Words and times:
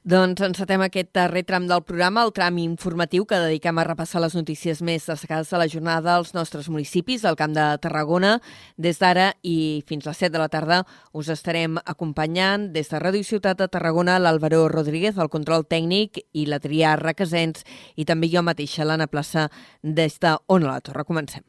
Doncs 0.00 0.40
encetem 0.40 0.80
aquest 0.80 1.10
darrer 1.12 1.42
tram 1.44 1.66
del 1.68 1.82
programa, 1.84 2.22
el 2.24 2.30
tram 2.32 2.56
informatiu 2.62 3.26
que 3.28 3.36
dediquem 3.36 3.76
a 3.76 3.84
repassar 3.84 4.22
les 4.24 4.32
notícies 4.32 4.80
més 4.80 5.04
destacades 5.04 5.52
de 5.52 5.60
la 5.60 5.66
jornada 5.68 6.14
als 6.14 6.32
nostres 6.32 6.70
municipis, 6.72 7.26
al 7.28 7.36
Camp 7.36 7.52
de 7.52 7.66
Tarragona. 7.84 8.38
Des 8.80 8.96
d'ara 8.96 9.34
i 9.44 9.84
fins 9.84 10.06
a 10.06 10.14
les 10.14 10.24
7 10.24 10.32
de 10.32 10.40
la 10.40 10.48
tarda 10.48 10.80
us 11.12 11.28
estarem 11.28 11.76
acompanyant 11.84 12.70
des 12.72 12.88
de 12.88 12.96
Ràdio 12.96 13.28
Ciutat 13.28 13.60
de 13.60 13.68
Tarragona 13.68 14.16
l'Alvaro 14.18 14.70
Rodríguez, 14.72 15.20
el 15.20 15.28
control 15.28 15.68
tècnic, 15.68 16.24
i 16.32 16.48
la 16.48 16.64
Trià 16.64 16.96
Requesens, 16.96 17.68
i 18.00 18.08
també 18.08 18.32
jo 18.32 18.40
mateixa, 18.40 18.88
l'Anna 18.88 19.06
Plaça, 19.06 19.50
des 19.82 20.16
de 20.16 20.38
Ona 20.48 20.72
la 20.72 20.80
Torre. 20.80 21.04
Comencem. 21.04 21.44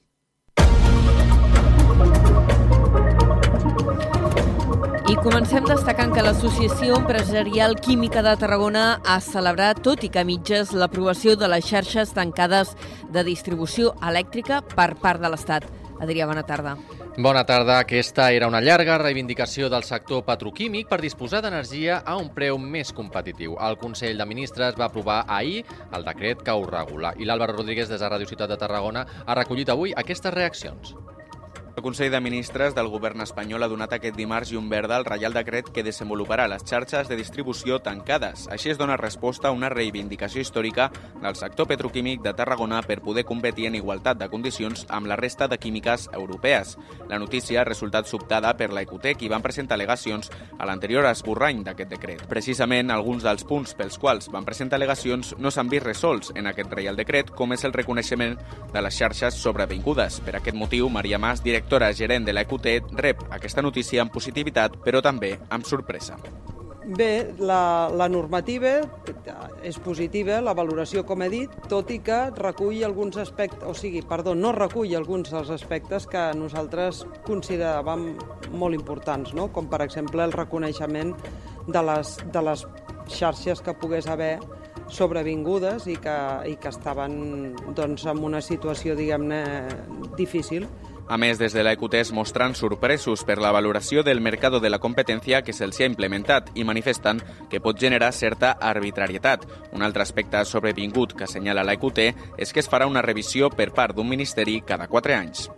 I 5.12 5.16
comencem 5.20 5.66
destacant 5.68 6.14
que 6.16 6.22
l'Associació 6.24 6.96
Empresarial 6.96 7.74
Química 7.84 8.22
de 8.24 8.32
Tarragona 8.40 8.84
ha 9.04 9.18
celebrat, 9.20 9.82
tot 9.84 10.06
i 10.08 10.10
que 10.14 10.24
mitges, 10.24 10.72
l'aprovació 10.72 11.34
de 11.36 11.50
les 11.52 11.68
xarxes 11.68 12.14
tancades 12.16 12.72
de 13.12 13.26
distribució 13.28 13.92
elèctrica 14.08 14.62
per 14.64 14.94
part 15.04 15.20
de 15.20 15.34
l'Estat. 15.34 15.68
Adrià, 16.00 16.30
bona 16.32 16.46
tarda. 16.48 16.78
Bona 17.18 17.44
tarda. 17.44 17.82
Aquesta 17.84 18.30
era 18.32 18.48
una 18.48 18.64
llarga 18.64 19.02
reivindicació 19.04 19.68
del 19.68 19.84
sector 19.84 20.24
petroquímic 20.24 20.88
per 20.88 21.02
disposar 21.04 21.44
d'energia 21.44 22.00
a 22.08 22.16
un 22.16 22.32
preu 22.32 22.56
més 22.56 22.96
competitiu. 22.96 23.60
El 23.60 23.76
Consell 23.84 24.16
de 24.16 24.32
Ministres 24.32 24.80
va 24.80 24.88
aprovar 24.88 25.26
ahir 25.28 25.66
el 25.92 26.08
decret 26.08 26.40
que 26.40 26.56
ho 26.56 26.64
regula 26.72 27.12
i 27.20 27.28
l'Àlvaro 27.28 27.60
Rodríguez 27.60 27.92
des 27.92 28.00
de 28.00 28.16
Ràdio 28.16 28.32
Ciutat 28.32 28.56
de 28.56 28.64
Tarragona 28.64 29.04
ha 29.26 29.42
recollit 29.44 29.76
avui 29.76 29.92
aquestes 29.92 30.40
reaccions. 30.40 30.96
El 31.74 31.84
Consell 31.84 32.12
de 32.12 32.20
Ministres 32.20 32.76
del 32.76 32.90
Govern 32.92 33.22
espanyol 33.24 33.64
ha 33.64 33.68
donat 33.72 33.94
aquest 33.96 34.18
dimarts 34.20 34.50
llum 34.52 34.68
verda 34.70 34.98
al 34.98 35.06
Reial 35.08 35.32
Decret 35.32 35.70
que 35.72 35.86
desenvoluparà 35.88 36.44
les 36.52 36.66
xarxes 36.68 37.08
de 37.08 37.16
distribució 37.16 37.78
tancades. 37.80 38.44
Així 38.52 38.74
es 38.74 38.78
dona 38.78 38.98
resposta 39.00 39.48
a 39.48 39.56
una 39.56 39.70
reivindicació 39.72 40.44
històrica 40.44 40.90
del 41.22 41.38
sector 41.40 41.70
petroquímic 41.70 42.22
de 42.26 42.34
Tarragona 42.36 42.82
per 42.84 43.00
poder 43.00 43.24
competir 43.24 43.70
en 43.70 43.78
igualtat 43.80 44.20
de 44.20 44.28
condicions 44.28 44.84
amb 44.90 45.08
la 45.08 45.16
resta 45.16 45.48
de 45.48 45.58
químiques 45.58 46.10
europees. 46.12 46.76
La 47.08 47.20
notícia 47.20 47.62
ha 47.62 47.66
resultat 47.66 48.06
sobtada 48.06 48.52
per 48.60 48.74
la 48.76 48.84
Ecotec 48.84 49.24
i 49.24 49.32
van 49.32 49.42
presentar 49.42 49.80
al·legacions 49.80 50.28
a 50.60 50.68
l'anterior 50.68 51.08
esborrany 51.08 51.64
d'aquest 51.64 51.96
decret. 51.96 52.28
Precisament, 52.28 52.92
alguns 52.92 53.24
dels 53.24 53.48
punts 53.48 53.78
pels 53.80 53.98
quals 53.98 54.28
van 54.28 54.46
presentar 54.46 54.76
al·legacions 54.76 55.38
no 55.40 55.50
s'han 55.50 55.72
vist 55.72 55.88
resolts 55.88 56.36
en 56.36 56.52
aquest 56.52 56.76
Reial 56.76 57.00
Decret, 57.00 57.32
com 57.32 57.56
és 57.56 57.64
el 57.64 57.74
reconeixement 57.74 58.36
de 58.76 58.84
les 58.84 59.00
xarxes 59.00 59.40
sobrevingudes. 59.40 60.20
Per 60.20 60.36
aquest 60.36 60.58
motiu, 60.60 60.92
Maria 60.92 61.18
Mas, 61.18 61.40
directora 61.40 61.61
directora 61.62 61.92
gerent 61.94 62.26
de 62.26 62.34
l'EQT, 62.34 62.96
rep 62.98 63.20
aquesta 63.30 63.62
notícia 63.62 64.02
amb 64.02 64.12
positivitat, 64.12 64.80
però 64.82 65.02
també 65.02 65.36
amb 65.54 65.66
sorpresa. 65.66 66.18
Bé, 66.82 67.36
la, 67.38 67.88
la 67.94 68.08
normativa 68.10 68.72
és 69.64 69.78
positiva, 69.80 70.40
la 70.42 70.56
valoració, 70.58 71.06
com 71.06 71.22
he 71.22 71.30
dit, 71.30 71.54
tot 71.70 71.92
i 71.94 72.00
que 72.02 72.18
recull 72.34 72.82
alguns 72.84 73.20
aspectes, 73.22 73.62
o 73.70 73.76
sigui, 73.78 74.02
perdó, 74.02 74.34
no 74.34 74.52
recull 74.58 74.96
alguns 74.98 75.30
dels 75.32 75.54
aspectes 75.54 76.10
que 76.10 76.32
nosaltres 76.36 77.06
consideràvem 77.28 78.10
molt 78.52 78.76
importants, 78.76 79.36
no? 79.38 79.52
com 79.54 79.70
per 79.70 79.84
exemple 79.86 80.26
el 80.26 80.34
reconeixement 80.34 81.14
de 81.70 81.86
les, 81.86 82.18
de 82.34 82.44
les 82.50 82.66
xarxes 83.14 83.62
que 83.62 83.78
pogués 83.78 84.10
haver 84.10 84.40
sobrevingudes 84.92 85.86
i 85.88 85.96
que, 86.02 86.18
i 86.50 86.58
que 86.60 86.74
estaven 86.74 87.54
doncs, 87.78 88.10
en 88.10 88.26
una 88.26 88.42
situació, 88.44 88.98
diguem-ne, 88.98 89.44
difícil. 90.18 90.68
A 91.12 91.18
més, 91.20 91.36
des 91.36 91.52
de 91.52 91.60
l'EQT 91.60 91.98
es 92.00 92.10
mostran 92.16 92.54
sorpresos 92.56 93.26
per 93.28 93.36
la 93.44 93.50
valoració 93.52 94.00
del 94.08 94.22
mercat 94.24 94.54
de 94.64 94.70
la 94.70 94.80
competència 94.80 95.42
que 95.44 95.52
se'ls 95.52 95.82
ha 95.82 95.90
implementat 95.90 96.48
i 96.56 96.64
manifesten 96.64 97.20
que 97.52 97.60
pot 97.60 97.82
generar 97.82 98.14
certa 98.16 98.54
arbitrarietat. 98.70 99.44
Un 99.76 99.84
altre 99.84 100.06
aspecte 100.08 100.46
sobrevingut 100.48 101.18
que 101.18 101.28
assenyala 101.28 101.66
l'EQT 101.68 102.00
és 102.38 102.56
que 102.56 102.64
es 102.64 102.72
farà 102.72 102.88
una 102.88 103.04
revisió 103.04 103.52
per 103.52 103.74
part 103.76 103.92
d'un 103.98 104.08
ministeri 104.08 104.62
cada 104.64 104.88
quatre 104.88 105.20
anys. 105.20 105.50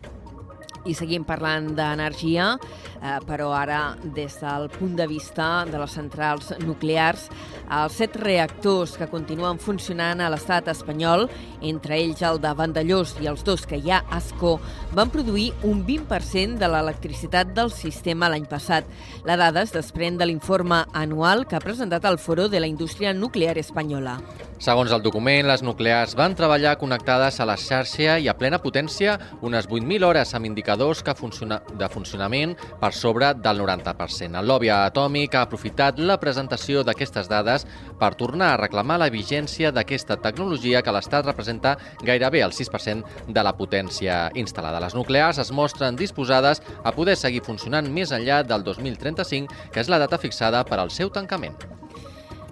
I 0.85 0.93
seguim 0.97 1.23
parlant 1.23 1.69
d'energia, 1.77 2.57
eh, 2.99 3.17
però 3.27 3.53
ara 3.55 3.95
des 4.03 4.35
del 4.41 4.69
punt 4.73 4.97
de 4.99 5.07
vista 5.07 5.65
de 5.69 5.79
les 5.79 5.91
centrals 5.95 6.51
nuclears. 6.59 7.29
Els 7.71 7.95
set 7.95 8.17
reactors 8.19 8.97
que 8.99 9.07
continuen 9.07 9.59
funcionant 9.59 10.21
a 10.21 10.29
l'estat 10.29 10.67
espanyol, 10.67 11.29
entre 11.61 11.95
ells 11.97 12.21
el 12.21 12.41
de 12.43 12.53
Vandellós 12.53 13.15
i 13.23 13.29
els 13.31 13.43
dos 13.47 13.65
que 13.65 13.79
hi 13.79 13.91
ha 13.91 14.03
a 14.03 14.17
Ascó, 14.19 14.57
van 14.91 15.09
produir 15.09 15.53
un 15.63 15.85
20% 15.87 16.59
de 16.59 16.67
l'electricitat 16.67 17.53
del 17.55 17.71
sistema 17.71 18.29
l'any 18.29 18.45
passat. 18.49 18.87
La 19.25 19.37
dada 19.39 19.63
es 19.63 19.71
desprèn 19.73 20.19
de 20.19 20.27
l'informe 20.27 20.83
anual 20.93 21.47
que 21.47 21.55
ha 21.55 21.63
presentat 21.63 22.05
el 22.05 22.19
Foro 22.19 22.49
de 22.49 22.59
la 22.59 22.67
Indústria 22.67 23.13
Nuclear 23.13 23.57
Espanyola. 23.57 24.19
Segons 24.63 24.93
el 24.95 25.01
document, 25.03 25.47
les 25.49 25.63
nuclears 25.65 26.13
van 26.15 26.37
treballar 26.39 26.77
connectades 26.79 27.41
a 27.41 27.47
la 27.49 27.57
xarxa 27.59 28.15
i 28.23 28.29
a 28.31 28.35
plena 28.37 28.61
potència 28.63 29.17
unes 29.43 29.67
8.000 29.67 30.07
hores 30.07 30.31
amb 30.37 30.47
indicadors 30.47 30.72
que 31.03 31.13
funciona, 31.15 31.61
de 31.77 31.87
funcionament 31.89 32.55
per 32.79 32.91
sobre 32.93 33.33
del 33.33 33.59
90%. 33.61 34.39
El 34.39 34.47
lobby 34.47 34.69
atòmic 34.69 35.35
ha 35.35 35.43
aprofitat 35.45 35.99
la 35.99 36.17
presentació 36.19 36.83
d'aquestes 36.83 37.29
dades 37.29 37.65
per 37.99 38.13
tornar 38.15 38.53
a 38.53 38.57
reclamar 38.57 38.99
la 38.99 39.09
vigència 39.09 39.71
d'aquesta 39.71 40.17
tecnologia 40.21 40.81
que 40.81 40.91
l'Estat 40.91 41.25
representa 41.25 41.77
gairebé 42.01 42.41
el 42.43 42.51
6% 42.51 43.27
de 43.27 43.43
la 43.43 43.53
potència 43.57 44.31
instal·lada. 44.33 44.81
Les 44.81 44.95
nuclears 44.95 45.39
es 45.39 45.51
mostren 45.51 45.95
disposades 45.95 46.61
a 46.83 46.91
poder 46.91 47.15
seguir 47.15 47.43
funcionant 47.43 47.89
més 47.89 48.11
enllà 48.11 48.43
del 48.43 48.63
2035, 48.63 49.71
que 49.71 49.81
és 49.83 49.89
la 49.89 50.01
data 50.01 50.17
fixada 50.17 50.63
per 50.65 50.79
al 50.79 50.91
seu 50.91 51.09
tancament. 51.13 51.82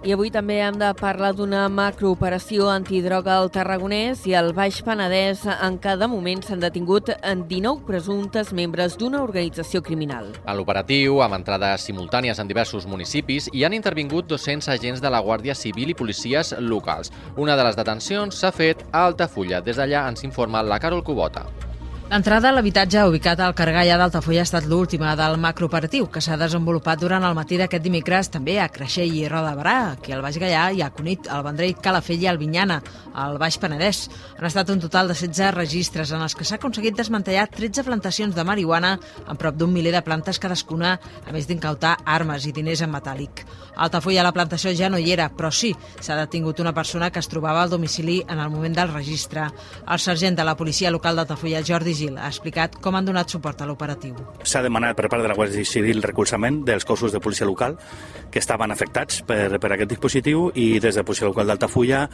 I 0.02 0.10
avui 0.10 0.32
també 0.34 0.56
hem 0.58 0.74
de 0.80 0.88
parlar 0.98 1.28
d'una 1.38 1.68
macrooperació 1.70 2.66
antidroga 2.72 3.36
al 3.38 3.52
Tarragonès 3.54 4.24
i 4.26 4.34
al 4.34 4.50
Baix 4.56 4.80
Penedès 4.82 5.44
en 5.52 5.76
què 5.78 5.94
de 6.00 6.08
moment 6.10 6.42
s'han 6.42 6.64
detingut 6.64 7.12
en 7.14 7.44
19 7.46 7.86
presumptes 7.86 8.50
membres 8.50 8.98
d'una 8.98 9.22
organització 9.22 9.78
criminal. 9.78 10.32
A 10.42 10.58
l'operatiu, 10.58 11.22
amb 11.22 11.38
entrades 11.38 11.86
simultànies 11.86 12.42
en 12.42 12.50
diversos 12.50 12.90
municipis, 12.90 13.46
hi 13.54 13.62
han 13.62 13.78
intervingut 13.78 14.26
200 14.26 14.74
agents 14.74 14.98
de 14.98 15.12
la 15.14 15.22
Guàrdia 15.22 15.54
Civil 15.54 15.94
i 15.94 16.00
policies 16.02 16.50
locals. 16.58 17.14
Una 17.36 17.54
de 17.54 17.70
les 17.70 17.78
detencions 17.78 18.42
s'ha 18.42 18.50
fet 18.50 18.82
a 18.90 19.06
Altafulla. 19.06 19.62
Des 19.62 19.78
d'allà 19.78 20.08
ens 20.10 20.26
informa 20.26 20.66
la 20.66 20.82
Carol 20.82 21.06
Cubota. 21.06 21.46
L'entrada 22.12 22.50
a 22.50 22.52
l'habitatge 22.52 23.00
ubicat 23.08 23.40
al 23.40 23.54
Cargallà 23.56 23.94
d'Altafulla 23.96 24.42
ha 24.42 24.44
estat 24.44 24.66
l'última 24.68 25.14
del 25.16 25.38
macrooperatiu 25.40 26.10
que 26.12 26.20
s'ha 26.20 26.36
desenvolupat 26.36 27.00
durant 27.00 27.24
el 27.24 27.32
matí 27.32 27.56
d'aquest 27.56 27.80
dimecres 27.86 28.28
també 28.28 28.58
a 28.60 28.66
Creixell 28.68 29.14
i 29.16 29.22
Roda 29.32 29.54
Barà, 29.56 29.76
aquí 29.94 30.12
al 30.12 30.20
Baix 30.20 30.36
Gallà 30.36 30.66
i 30.76 30.82
a 30.84 30.90
Cunit, 30.92 31.30
al 31.32 31.40
Vendrell, 31.46 31.72
Calafell 31.80 32.20
i 32.20 32.28
Albinyana, 32.28 32.82
al 33.16 33.38
Baix 33.40 33.56
Penedès. 33.56 34.02
Han 34.36 34.44
estat 34.44 34.68
un 34.74 34.82
total 34.84 35.08
de 35.08 35.16
16 35.16 35.54
registres 35.56 36.12
en 36.12 36.20
els 36.20 36.36
que 36.36 36.44
s'ha 36.44 36.58
aconseguit 36.60 36.98
desmantellar 37.00 37.46
13 37.48 37.86
plantacions 37.88 38.36
de 38.36 38.44
marihuana 38.44 38.98
amb 39.24 39.40
prop 39.40 39.56
d'un 39.56 39.72
miler 39.72 39.96
de 39.96 40.04
plantes 40.04 40.36
cadascuna, 40.36 40.98
a 41.24 41.32
més 41.32 41.48
d'incautar 41.48 41.94
armes 42.04 42.44
i 42.44 42.52
diners 42.52 42.84
en 42.84 42.92
metàl·lic. 42.92 43.46
A 43.72 43.86
Altafulla 43.88 44.26
la 44.28 44.34
plantació 44.36 44.74
ja 44.76 44.92
no 44.92 45.00
hi 45.00 45.14
era, 45.16 45.30
però 45.32 45.48
sí, 45.48 45.72
s'ha 45.96 46.20
detingut 46.20 46.60
una 46.60 46.76
persona 46.76 47.08
que 47.08 47.24
es 47.24 47.32
trobava 47.32 47.64
al 47.64 47.72
domicili 47.72 48.20
en 48.28 48.36
el 48.36 48.52
moment 48.52 48.76
del 48.76 48.92
registre. 48.92 49.48
El 49.88 49.98
sergent 49.98 50.36
de 50.36 50.44
la 50.44 50.58
policia 50.60 50.92
local 50.92 51.16
d'Altafulla, 51.16 51.64
Jordi 51.64 52.01
Gil, 52.02 52.18
ha 52.18 52.30
explicat 52.32 52.78
com 52.82 52.98
han 52.98 53.06
donat 53.06 53.30
suport 53.32 53.62
a 53.62 53.68
l'operatiu. 53.68 54.18
S'ha 54.42 54.62
demanat 54.64 54.98
per 54.98 55.08
part 55.08 55.22
de 55.24 55.30
la 55.30 55.38
Guàrdia 55.38 55.66
Civil 55.68 56.02
recolzament 56.02 56.62
dels 56.66 56.86
cossos 56.88 57.14
de 57.14 57.20
policia 57.22 57.46
local 57.48 57.78
que 58.32 58.42
estaven 58.42 58.74
afectats 58.74 59.22
per, 59.26 59.58
per 59.62 59.74
aquest 59.74 59.94
dispositiu 59.94 60.48
i 60.54 60.80
des 60.82 60.98
de 60.98 61.04
policia 61.06 61.30
local 61.30 61.50
d'Altafulla 61.50 62.06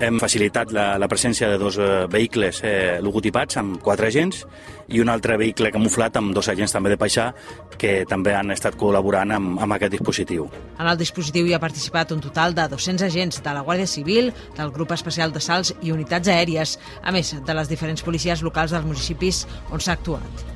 hem 0.00 0.18
facilitat 0.20 0.72
la, 0.72 0.94
la 0.98 1.08
presència 1.12 1.48
de 1.50 1.58
dos 1.60 1.76
eh, 1.78 2.06
vehicles 2.10 2.62
eh, 2.64 2.98
logotipats 3.04 3.58
amb 3.60 3.80
quatre 3.84 4.08
agents 4.08 4.44
i 4.90 5.00
un 5.02 5.10
altre 5.12 5.36
vehicle 5.38 5.70
camuflat 5.74 6.16
amb 6.16 6.32
dos 6.34 6.48
agents 6.48 6.72
també 6.72 6.92
de 6.92 6.98
Paixà 7.00 7.28
que 7.80 8.06
també 8.08 8.34
han 8.36 8.50
estat 8.52 8.76
col·laborant 8.80 9.34
amb, 9.36 9.60
amb 9.60 9.76
aquest 9.76 9.94
dispositiu. 9.94 10.48
En 10.78 10.88
el 10.88 10.98
dispositiu 11.00 11.46
hi 11.46 11.54
ha 11.54 11.60
participat 11.62 12.14
un 12.16 12.22
total 12.24 12.56
de 12.56 12.66
200 12.72 13.06
agents 13.06 13.42
de 13.44 13.54
la 13.54 13.62
Guàrdia 13.66 13.88
Civil, 13.88 14.32
del 14.56 14.72
Grup 14.74 14.94
Especial 14.96 15.32
de 15.32 15.40
Salts 15.44 15.74
i 15.82 15.92
unitats 15.92 16.28
aèries, 16.28 16.76
a 17.04 17.12
més 17.12 17.34
de 17.36 17.56
les 17.56 17.68
diferents 17.68 18.02
policies 18.02 18.42
locals 18.42 18.74
dels 18.74 18.88
municipis 18.88 19.10
on 19.70 19.80
s'ha 19.80 19.98
actuat. 19.98 20.46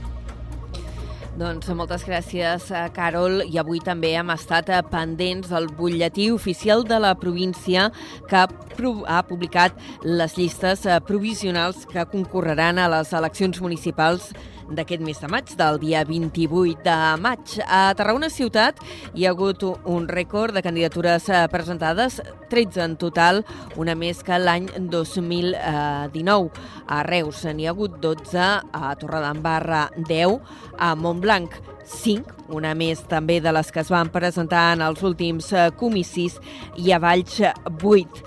Doncs 1.34 1.66
moltes 1.74 2.04
gràcies, 2.06 2.68
eh, 2.70 2.88
Carol. 2.94 3.40
I 3.42 3.58
avui 3.58 3.80
també 3.82 4.12
hem 4.14 4.28
estat 4.30 4.68
eh, 4.70 4.82
pendents 4.86 5.48
del 5.50 5.66
butlletí 5.66 6.28
oficial 6.30 6.84
de 6.86 7.00
la 7.02 7.16
província 7.18 7.88
que 8.30 8.36
ha 8.38 9.22
publicat 9.26 9.74
les 10.04 10.36
llistes 10.38 10.86
eh, 10.86 11.00
provisionals 11.02 11.88
que 11.90 12.06
concorreran 12.06 12.78
a 12.78 12.86
les 12.88 13.10
eleccions 13.12 13.58
municipals 13.60 14.30
d'aquest 14.70 15.02
mes 15.04 15.18
de 15.20 15.28
maig, 15.30 15.50
del 15.58 15.78
dia 15.82 16.04
28 16.08 16.82
de 16.84 16.96
maig. 17.20 17.58
A 17.66 17.92
Tarragona 17.96 18.30
Ciutat 18.32 18.80
hi 19.14 19.26
ha 19.26 19.34
hagut 19.34 19.64
un 19.66 20.08
rècord 20.08 20.54
de 20.54 20.62
candidatures 20.64 21.28
eh, 21.28 21.44
presentades, 21.52 22.20
13 22.50 22.84
en 22.84 22.96
total, 23.00 23.42
una 23.76 23.94
més 23.98 24.22
que 24.24 24.38
l'any 24.38 24.70
2019. 24.78 26.64
A 26.86 27.02
Reus 27.06 27.44
n'hi 27.44 27.68
ha 27.68 27.74
hagut 27.74 28.00
12, 28.00 28.48
a 28.72 28.94
Torredembarra 29.00 29.88
10, 29.96 30.40
a 30.78 30.94
Montblanc 30.94 31.60
5, 31.84 32.48
una 32.54 32.74
més 32.74 33.02
també 33.08 33.40
de 33.40 33.52
les 33.54 33.70
que 33.72 33.82
es 33.84 33.92
van 33.92 34.10
presentar 34.12 34.72
en 34.74 34.84
els 34.84 35.02
últims 35.04 35.52
eh, 35.52 35.70
comicis, 35.78 36.40
i 36.80 36.92
a 36.92 37.00
Valls 37.02 37.40
8. 37.42 38.24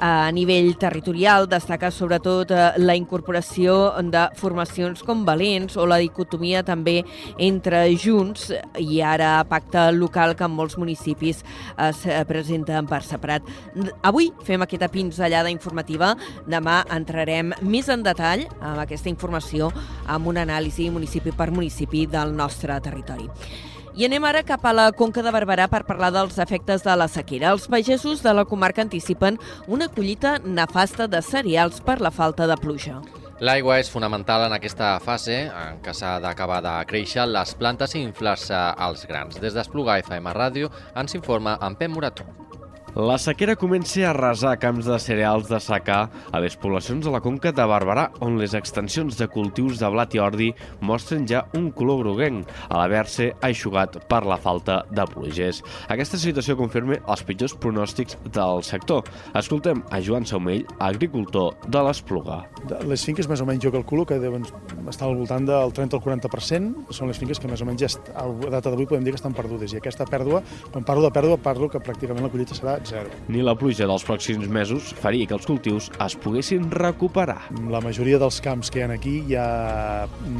A 0.00 0.30
nivell 0.32 0.78
territorial 0.80 1.44
destaca 1.44 1.90
sobretot 1.92 2.54
eh, 2.56 2.60
la 2.80 2.94
incorporació 2.96 3.74
de 4.08 4.22
formacions 4.40 5.02
com 5.04 5.26
Valents 5.28 5.76
o 5.76 5.84
la 5.84 5.98
dicotomia 6.00 6.62
també 6.64 7.02
entre 7.36 7.82
Junts 8.00 8.46
i 8.80 9.02
ara 9.04 9.34
pacte 9.44 9.90
local 9.92 10.32
que 10.38 10.48
en 10.48 10.56
molts 10.56 10.78
municipis 10.80 11.44
es 11.90 12.02
eh, 12.08 12.22
presenten 12.24 12.88
per 12.88 13.02
separat. 13.04 13.44
Avui 14.00 14.30
fem 14.48 14.64
aquesta 14.64 14.88
pinzellada 14.88 15.52
informativa, 15.52 16.14
demà 16.48 16.80
entrarem 16.96 17.52
més 17.60 17.92
en 17.92 18.00
detall 18.06 18.46
amb 18.56 18.80
aquesta 18.80 19.12
informació 19.12 19.68
amb 20.08 20.32
un 20.32 20.40
anàlisi 20.40 20.88
municipi 20.88 21.36
per 21.36 21.50
municipi 21.52 22.06
del 22.08 22.32
nostre 22.32 22.80
territori. 22.80 22.99
I 23.96 24.04
anem 24.06 24.24
ara 24.24 24.42
cap 24.46 24.64
a 24.64 24.72
la 24.72 24.90
Conca 24.92 25.22
de 25.22 25.32
Barberà 25.34 25.66
per 25.68 25.82
parlar 25.88 26.12
dels 26.14 26.38
efectes 26.38 26.84
de 26.86 26.94
la 26.96 27.08
sequera. 27.10 27.50
Els 27.50 27.66
pagesos 27.68 28.22
de 28.22 28.34
la 28.34 28.44
comarca 28.44 28.82
anticipen 28.82 29.38
una 29.66 29.88
collita 29.88 30.38
nefasta 30.44 31.08
de 31.10 31.22
cereals 31.22 31.80
per 31.80 32.00
la 32.00 32.12
falta 32.14 32.46
de 32.46 32.56
pluja. 32.56 33.00
L'aigua 33.40 33.78
és 33.80 33.88
fonamental 33.88 34.44
en 34.44 34.52
aquesta 34.52 34.98
fase 35.00 35.46
en 35.48 35.80
què 35.80 35.94
s'ha 35.96 36.18
d'acabar 36.20 36.60
de 36.60 36.74
créixer 36.90 37.24
les 37.24 37.54
plantes 37.56 37.96
i 37.96 38.04
inflar-se 38.04 38.60
els 38.86 39.06
grans. 39.08 39.40
Des 39.40 39.56
d'Esplugar 39.56 39.98
FM 40.04 40.36
Ràdio 40.36 40.68
ens 40.94 41.16
informa 41.16 41.56
en 41.64 41.74
Pep 41.80 41.90
Morató. 41.90 42.49
La 42.96 43.20
sequera 43.22 43.54
comença 43.54 44.00
a 44.02 44.08
arrasar 44.10 44.56
camps 44.58 44.88
de 44.90 44.96
cereals 44.98 45.46
de 45.46 45.60
secà 45.62 45.98
a 46.10 46.38
les 46.42 46.56
poblacions 46.58 47.04
de 47.06 47.10
la 47.14 47.20
Conca 47.22 47.52
de 47.54 47.62
Barberà, 47.62 48.08
on 48.18 48.34
les 48.40 48.56
extensions 48.58 49.14
de 49.14 49.28
cultius 49.30 49.78
de 49.78 49.86
blat 49.94 50.16
i 50.16 50.18
ordi 50.18 50.48
mostren 50.82 51.22
ja 51.22 51.44
un 51.54 51.68
color 51.70 52.00
groguenc, 52.02 52.50
a 52.66 52.80
l'haver-se 52.80 53.28
aixugat 53.46 54.00
per 54.10 54.24
la 54.26 54.40
falta 54.42 54.80
de 54.90 55.04
pluges. 55.06 55.60
Aquesta 55.86 56.18
situació 56.18 56.56
confirma 56.58 56.98
els 56.98 57.22
pitjors 57.28 57.54
pronòstics 57.62 58.18
del 58.34 58.64
sector. 58.66 59.06
Escoltem 59.38 59.84
a 59.94 60.02
Joan 60.02 60.26
Saumell, 60.26 60.66
agricultor 60.80 61.54
de 61.70 61.84
l'Espluga. 61.86 62.40
Les 62.90 63.06
finques, 63.06 63.30
més 63.30 63.38
o 63.38 63.46
menys, 63.46 63.62
jo 63.62 63.70
calculo 63.70 64.02
que 64.02 64.18
deuen 64.18 64.48
estar 64.90 65.06
al 65.06 65.14
voltant 65.14 65.46
del 65.46 65.76
30 65.78 66.00
al 66.00 66.04
40%, 66.08 66.90
són 66.90 67.14
les 67.14 67.22
finques 67.22 67.38
que 67.38 67.46
més 67.46 67.62
o 67.62 67.70
menys 67.70 67.86
a 67.86 68.26
data 68.50 68.66
d'avui 68.66 68.90
podem 68.90 69.06
dir 69.06 69.14
que 69.14 69.22
estan 69.22 69.38
perdudes. 69.38 69.78
I 69.78 69.78
aquesta 69.78 70.10
pèrdua, 70.10 70.42
quan 70.74 70.82
parlo 70.82 71.06
de 71.06 71.14
pèrdua, 71.14 71.38
parlo 71.38 71.70
que 71.70 71.78
pràcticament 71.78 72.26
la 72.26 72.34
collita 72.34 72.58
serà 72.58 72.79
zero. 72.84 73.10
Ni 73.28 73.42
la 73.42 73.54
pluja 73.58 73.86
dels 73.88 74.04
pròxims 74.06 74.48
mesos 74.48 74.92
faria 75.00 75.26
que 75.26 75.36
els 75.36 75.46
cultius 75.48 75.90
es 76.00 76.16
poguessin 76.20 76.70
recuperar. 76.70 77.40
La 77.70 77.80
majoria 77.84 78.20
dels 78.22 78.40
camps 78.44 78.70
que 78.70 78.80
hi 78.80 78.86
ha 78.86 78.92
aquí 78.94 79.16
ja 79.30 79.46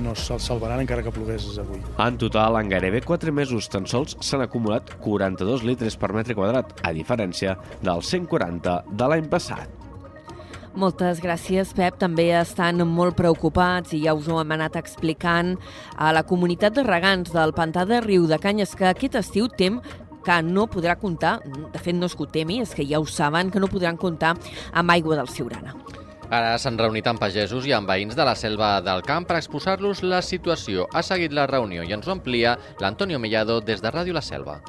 no 0.00 0.14
se'ls 0.14 0.46
salvaran 0.50 0.80
encara 0.84 1.04
que 1.06 1.12
plogués 1.14 1.46
avui. 1.60 1.82
En 1.98 2.18
total, 2.20 2.60
en 2.60 2.70
gairebé 2.72 3.02
4 3.06 3.32
mesos 3.32 3.68
tan 3.72 3.86
sols 3.86 4.16
s'han 4.20 4.46
acumulat 4.46 4.96
42 5.02 5.66
litres 5.66 5.96
per 5.96 6.12
metre 6.16 6.34
quadrat, 6.38 6.72
a 6.82 6.94
diferència 6.96 7.58
dels 7.82 8.08
140 8.10 8.80
de 8.90 9.12
l'any 9.12 9.28
passat. 9.30 9.80
Moltes 10.70 11.18
gràcies, 11.18 11.72
Pep. 11.74 11.96
També 11.98 12.28
estan 12.38 12.78
molt 12.86 13.16
preocupats 13.18 13.90
i 13.96 14.04
ja 14.04 14.14
us 14.14 14.28
ho 14.30 14.36
hem 14.38 14.52
anat 14.54 14.76
explicant 14.78 15.56
a 15.98 16.12
la 16.14 16.22
comunitat 16.22 16.76
de 16.76 16.84
regants 16.86 17.32
del 17.34 17.50
Pantà 17.56 17.82
de 17.90 17.98
Riu 18.04 18.28
de 18.30 18.38
Canyes 18.38 18.76
que 18.78 18.86
aquest 18.86 19.18
estiu 19.18 19.48
tem 19.50 19.80
que 20.24 20.40
no 20.42 20.66
podrà 20.70 20.96
comptar, 21.00 21.38
de 21.44 21.80
fet 21.80 21.96
no 21.96 22.10
és 22.10 22.16
que 22.16 22.26
ho 22.26 22.30
temi, 22.30 22.60
és 22.64 22.74
que 22.76 22.86
ja 22.86 23.00
ho 23.00 23.06
saben, 23.06 23.50
que 23.50 23.60
no 23.62 23.70
podran 23.70 23.98
comptar 24.00 24.36
amb 24.72 24.96
aigua 24.96 25.16
del 25.20 25.28
Siurana. 25.28 25.74
Ara 26.30 26.52
s'han 26.62 26.76
reunit 26.78 27.08
amb 27.10 27.18
pagesos 27.18 27.64
i 27.66 27.72
amb 27.74 27.90
veïns 27.90 28.14
de 28.14 28.24
la 28.26 28.36
selva 28.38 28.76
del 28.86 29.02
camp 29.02 29.26
per 29.26 29.40
exposar-los 29.40 30.04
la 30.06 30.20
situació. 30.22 30.86
Ha 30.94 31.02
seguit 31.02 31.34
la 31.34 31.48
reunió 31.50 31.82
i 31.82 31.90
ens 31.96 32.06
ho 32.06 32.14
amplia 32.14 32.54
l'Antonio 32.78 33.18
Mellado 33.18 33.58
des 33.60 33.82
de 33.82 33.90
Ràdio 33.90 34.14
La 34.14 34.22
Selva. 34.22 34.60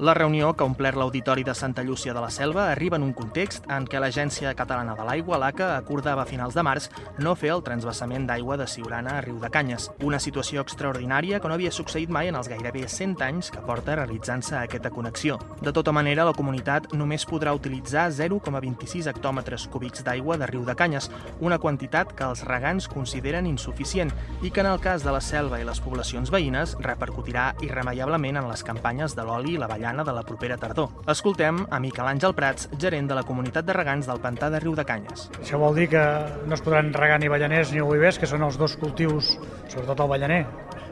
La 0.00 0.14
reunió, 0.14 0.54
que 0.56 0.64
ha 0.64 0.66
omplert 0.66 0.96
l'Auditori 0.96 1.42
de 1.44 1.52
Santa 1.52 1.82
Llúcia 1.84 2.14
de 2.14 2.20
la 2.22 2.30
Selva, 2.30 2.70
arriba 2.72 2.96
en 2.96 3.02
un 3.04 3.12
context 3.12 3.66
en 3.68 3.84
què 3.84 4.00
l'Agència 4.00 4.54
Catalana 4.56 4.94
de 4.96 5.04
l'Aigua, 5.04 5.36
l'ACA, 5.36 5.74
acordava 5.76 6.22
a 6.22 6.28
finals 6.30 6.54
de 6.56 6.62
març 6.64 6.86
no 7.20 7.34
fer 7.36 7.50
el 7.52 7.60
transvasament 7.60 8.24
d'aigua 8.24 8.56
de 8.56 8.64
Siurana 8.64 9.18
a 9.18 9.20
Riu 9.20 9.36
de 9.42 9.50
Canyes. 9.52 9.90
Una 10.00 10.16
situació 10.16 10.64
extraordinària 10.64 11.36
que 11.36 11.50
no 11.50 11.58
havia 11.58 11.72
succeït 11.76 12.08
mai 12.08 12.30
en 12.30 12.38
els 12.40 12.48
gairebé 12.48 12.86
100 12.88 13.20
anys 13.26 13.50
que 13.52 13.60
porta 13.66 13.98
realitzant-se 14.00 14.56
aquesta 14.56 14.88
connexió. 14.88 15.36
De 15.60 15.68
tota 15.76 15.92
manera, 15.92 16.24
la 16.24 16.32
comunitat 16.32 16.88
només 16.96 17.28
podrà 17.28 17.52
utilitzar 17.52 18.06
0,26 18.08 19.10
hectòmetres 19.12 19.68
cúbics 19.68 20.00
d'aigua 20.08 20.40
de 20.40 20.48
Riu 20.48 20.64
de 20.64 20.78
Canyes, 20.80 21.10
una 21.44 21.60
quantitat 21.60 22.16
que 22.16 22.24
els 22.24 22.46
regants 22.48 22.88
consideren 22.88 23.44
insuficient 23.52 24.16
i 24.40 24.48
que 24.48 24.64
en 24.64 24.72
el 24.72 24.80
cas 24.80 25.04
de 25.04 25.12
la 25.12 25.20
selva 25.20 25.60
i 25.60 25.68
les 25.68 25.84
poblacions 25.84 26.32
veïnes 26.32 26.78
repercutirà 26.80 27.50
irremeiablement 27.60 28.40
en 28.40 28.48
les 28.48 28.64
campanyes 28.64 29.12
de 29.12 29.28
l'oli 29.28 29.58
i 29.58 29.60
la 29.60 29.68
vallada 29.68 29.89
Tiana 29.90 30.04
de 30.04 30.12
la 30.12 30.22
propera 30.22 30.56
tardor. 30.56 30.90
Escoltem 31.10 31.64
a 31.66 31.80
Miquel 31.82 32.06
Àngel 32.06 32.30
Prats, 32.38 32.68
gerent 32.78 33.08
de 33.10 33.16
la 33.18 33.24
comunitat 33.26 33.66
de 33.66 33.74
regants 33.74 34.06
del 34.06 34.20
Pantà 34.22 34.46
de 34.52 34.60
Riu 34.62 34.76
de 34.78 34.84
Canyes. 34.86 35.24
Això 35.40 35.58
vol 35.58 35.74
dir 35.74 35.88
que 35.90 36.02
no 36.46 36.54
es 36.54 36.60
podran 36.62 36.92
regar 36.94 37.16
ni 37.18 37.26
ballaners 37.26 37.72
ni 37.74 37.82
olivers, 37.82 38.20
que 38.22 38.28
són 38.30 38.44
els 38.46 38.54
dos 38.60 38.76
cultius, 38.78 39.32
sobretot 39.66 40.04
el 40.04 40.10
ballaner, 40.12 40.44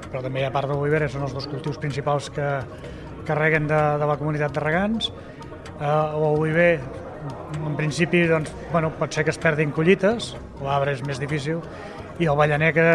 però 0.08 0.24
també 0.24 0.42
ha 0.42 0.50
part 0.50 0.66
d'oliveres, 0.66 1.12
són 1.14 1.28
els 1.28 1.36
dos 1.36 1.46
cultius 1.46 1.78
principals 1.78 2.26
que 2.34 2.48
carreguen 3.28 3.68
de, 3.70 3.78
de 4.02 4.08
la 4.10 4.16
comunitat 4.18 4.56
de 4.56 4.64
regants. 4.64 5.12
Uh, 5.78 6.18
L'oliver, 6.18 6.80
en 7.54 7.78
principi, 7.78 8.24
doncs, 8.26 8.50
bueno, 8.72 8.90
pot 8.98 9.14
ser 9.14 9.22
que 9.28 9.30
es 9.30 9.38
perdin 9.38 9.70
collites, 9.76 10.32
l'arbre 10.64 10.96
és 10.98 11.04
més 11.06 11.22
difícil, 11.22 11.62
i 12.18 12.26
el 12.26 12.34
ballaner 12.34 12.72
que 12.74 12.88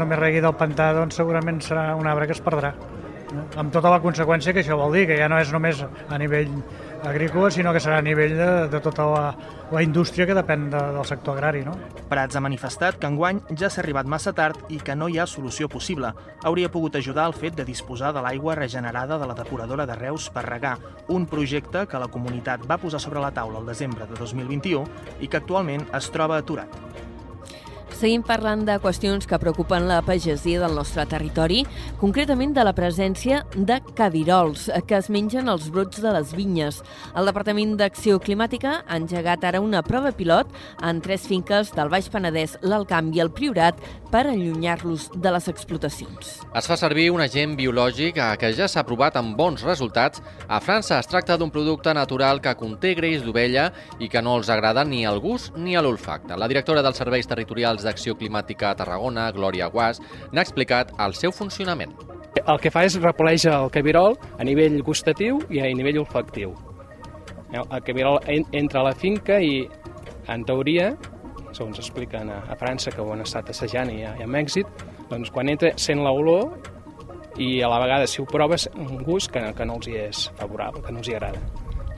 només 0.00 0.22
regui 0.24 0.40
del 0.40 0.56
pantà 0.56 0.94
doncs, 0.96 1.20
segurament 1.20 1.60
serà 1.60 1.90
un 2.00 2.08
arbre 2.08 2.30
que 2.30 2.38
es 2.38 2.40
perdrà 2.40 2.72
amb 3.32 3.72
tota 3.72 3.90
la 3.92 4.00
conseqüència 4.02 4.54
que 4.54 4.62
això 4.64 4.76
vol 4.78 4.94
dir, 4.96 5.06
que 5.10 5.18
ja 5.18 5.28
no 5.30 5.38
és 5.40 5.50
només 5.52 5.82
a 5.82 6.18
nivell 6.18 6.50
agrícola, 7.06 7.50
sinó 7.50 7.72
que 7.72 7.80
serà 7.80 7.98
a 8.00 8.04
nivell 8.04 8.34
de, 8.36 8.50
de 8.72 8.80
tota 8.84 9.06
la, 9.08 9.22
la 9.72 9.82
indústria 9.82 10.26
que 10.28 10.36
depèn 10.36 10.68
de, 10.72 10.80
del 10.96 11.06
sector 11.08 11.36
agrari. 11.36 11.62
No? 11.64 11.74
Prats 12.10 12.36
ha 12.36 12.44
manifestat 12.44 12.98
que 13.00 13.08
enguany 13.08 13.40
ja 13.56 13.70
s'ha 13.70 13.82
arribat 13.84 14.08
massa 14.10 14.34
tard 14.36 14.60
i 14.68 14.80
que 14.84 14.96
no 14.96 15.08
hi 15.08 15.18
ha 15.18 15.28
solució 15.30 15.68
possible. 15.72 16.12
Hauria 16.44 16.72
pogut 16.72 16.98
ajudar 17.00 17.28
el 17.30 17.36
fet 17.36 17.56
de 17.56 17.66
disposar 17.68 18.12
de 18.16 18.24
l'aigua 18.24 18.58
regenerada 18.58 19.18
de 19.18 19.28
la 19.30 19.38
depuradora 19.38 19.86
de 19.86 19.96
Reus 19.96 20.28
per 20.34 20.46
regar, 20.48 20.76
un 21.08 21.26
projecte 21.26 21.86
que 21.86 22.02
la 22.02 22.10
comunitat 22.12 22.66
va 22.70 22.80
posar 22.80 23.00
sobre 23.00 23.22
la 23.22 23.32
taula 23.32 23.60
el 23.60 23.70
desembre 23.72 24.08
de 24.10 24.18
2021 24.18 24.84
i 25.20 25.28
que 25.28 25.40
actualment 25.40 25.88
es 25.96 26.10
troba 26.12 26.40
aturat. 26.40 26.99
Seguim 28.00 28.22
parlant 28.24 28.62
de 28.64 28.78
qüestions 28.80 29.26
que 29.28 29.36
preocupen 29.36 29.84
la 29.84 29.98
pagesia 30.00 30.56
del 30.62 30.72
nostre 30.72 31.02
territori, 31.04 31.58
concretament 32.00 32.54
de 32.56 32.62
la 32.64 32.72
presència 32.72 33.42
de 33.52 33.76
cabirols 33.98 34.70
que 34.88 34.96
es 34.96 35.10
mengen 35.12 35.50
els 35.52 35.66
brots 35.68 36.00
de 36.00 36.14
les 36.14 36.32
vinyes. 36.32 36.78
El 37.12 37.28
Departament 37.28 37.74
d'Acció 37.76 38.16
Climàtica 38.24 38.78
ha 38.86 38.96
engegat 38.96 39.44
ara 39.44 39.60
una 39.60 39.82
prova 39.84 40.14
pilot 40.16 40.48
en 40.80 41.02
tres 41.04 41.26
finques 41.28 41.74
del 41.76 41.92
Baix 41.92 42.08
Penedès, 42.08 42.56
l'Alcamp 42.64 43.10
i 43.12 43.20
el 43.20 43.34
Priorat 43.36 43.76
per 44.08 44.24
allunyar-los 44.30 45.10
de 45.20 45.34
les 45.36 45.50
explotacions. 45.52 46.32
Es 46.56 46.70
fa 46.72 46.80
servir 46.80 47.10
un 47.12 47.20
agent 47.20 47.52
biològic 47.60 48.16
que 48.40 48.52
ja 48.56 48.64
s'ha 48.64 48.86
provat 48.88 49.20
amb 49.20 49.36
bons 49.36 49.60
resultats. 49.68 50.24
A 50.48 50.62
França 50.64 50.96
es 50.98 51.10
tracta 51.10 51.36
d'un 51.36 51.52
producte 51.52 51.92
natural 51.92 52.40
que 52.40 52.56
conté 52.56 52.96
greix 52.96 53.20
d'ovella 53.28 53.68
i 54.00 54.08
que 54.08 54.24
no 54.24 54.38
els 54.40 54.48
agrada 54.48 54.88
ni 54.88 55.04
al 55.04 55.20
gust 55.20 55.52
ni 55.60 55.76
a 55.76 55.84
l'olfacte. 55.84 56.32
La 56.40 56.48
directora 56.48 56.80
dels 56.82 56.96
Serveis 56.96 57.28
Territorials 57.28 57.89
d'Acció 57.90 58.16
Climàtica 58.16 58.70
a 58.70 58.78
Tarragona, 58.78 59.28
Glòria 59.34 59.68
Guas, 59.74 60.00
n'ha 60.32 60.46
explicat 60.46 60.94
el 61.02 61.18
seu 61.18 61.34
funcionament. 61.34 61.92
El 62.46 62.58
que 62.62 62.70
fa 62.70 62.86
és 62.86 62.96
repoleix 63.02 63.44
el 63.50 63.70
cabirol 63.74 64.16
a 64.38 64.46
nivell 64.46 64.80
gustatiu 64.86 65.42
i 65.50 65.60
a 65.60 65.68
nivell 65.74 66.04
olfactiu. 66.04 66.54
El 67.50 67.82
cabirol 67.82 68.20
entra 68.30 68.80
a 68.80 68.86
la 68.86 68.94
finca 68.94 69.40
i, 69.42 69.64
en 70.30 70.44
teoria, 70.46 70.92
segons 71.52 71.80
expliquen 71.82 72.30
a, 72.30 72.56
França, 72.60 72.92
que 72.94 73.02
ho 73.02 73.10
han 73.12 73.24
estat 73.24 73.50
assajant 73.50 73.90
i, 73.90 74.04
i 74.04 74.26
amb 74.26 74.38
èxit, 74.38 74.84
doncs 75.10 75.32
quan 75.34 75.50
entra 75.50 75.72
sent 75.80 76.02
l'olor 76.04 76.54
i 77.40 77.58
a 77.62 77.70
la 77.70 77.80
vegada 77.82 78.06
si 78.06 78.22
ho 78.22 78.26
proves 78.28 78.68
un 78.76 79.02
gust 79.02 79.32
que, 79.34 79.42
que 79.56 79.66
no 79.66 79.80
els 79.80 79.90
hi 79.90 79.98
és 80.04 80.24
favorable, 80.38 80.84
que 80.86 80.94
no 80.94 81.02
els 81.02 81.10
hi 81.10 81.18
agrada. 81.18 81.42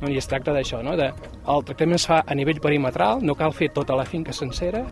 No? 0.00 0.10
I 0.10 0.18
es 0.18 0.28
tracta 0.30 0.54
d'això, 0.56 0.82
no? 0.82 0.96
de, 0.98 1.12
el 1.52 1.64
tractament 1.68 2.00
es 2.00 2.08
fa 2.08 2.22
a 2.26 2.36
nivell 2.38 2.60
perimetral, 2.62 3.22
no 3.22 3.36
cal 3.38 3.54
fer 3.56 3.70
tota 3.76 3.96
la 3.98 4.08
finca 4.08 4.34
sencera, 4.34 4.86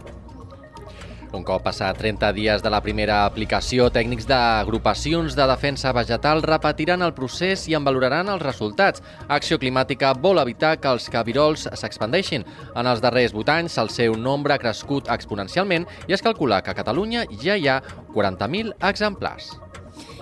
Un 1.31 1.45
cop 1.47 1.63
passat 1.63 1.95
30 1.95 2.33
dies 2.35 2.63
de 2.63 2.71
la 2.75 2.81
primera 2.83 3.21
aplicació, 3.23 3.87
tècnics 3.95 4.27
d'agrupacions 4.27 5.37
de 5.39 5.47
defensa 5.47 5.93
vegetal 5.95 6.43
repetiran 6.43 7.07
el 7.07 7.15
procés 7.15 7.69
i 7.71 7.77
en 7.79 7.87
valoraran 7.87 8.33
els 8.35 8.43
resultats. 8.43 9.05
Acció 9.29 9.61
Climàtica 9.63 10.11
vol 10.19 10.43
evitar 10.43 10.75
que 10.83 10.91
els 10.91 11.07
cabirols 11.13 11.69
s'expandeixin. 11.71 12.49
En 12.75 12.91
els 12.91 13.03
darrers 13.05 13.37
8 13.37 13.57
anys, 13.61 13.79
el 13.79 13.95
seu 13.95 14.19
nombre 14.19 14.59
ha 14.59 14.63
crescut 14.63 15.07
exponencialment 15.07 15.87
i 16.11 16.19
es 16.19 16.27
calcula 16.27 16.65
que 16.67 16.75
a 16.75 16.79
Catalunya 16.83 17.29
ja 17.31 17.55
hi 17.55 17.69
ha 17.71 17.83
40.000 18.11 18.75
exemplars. 18.91 19.55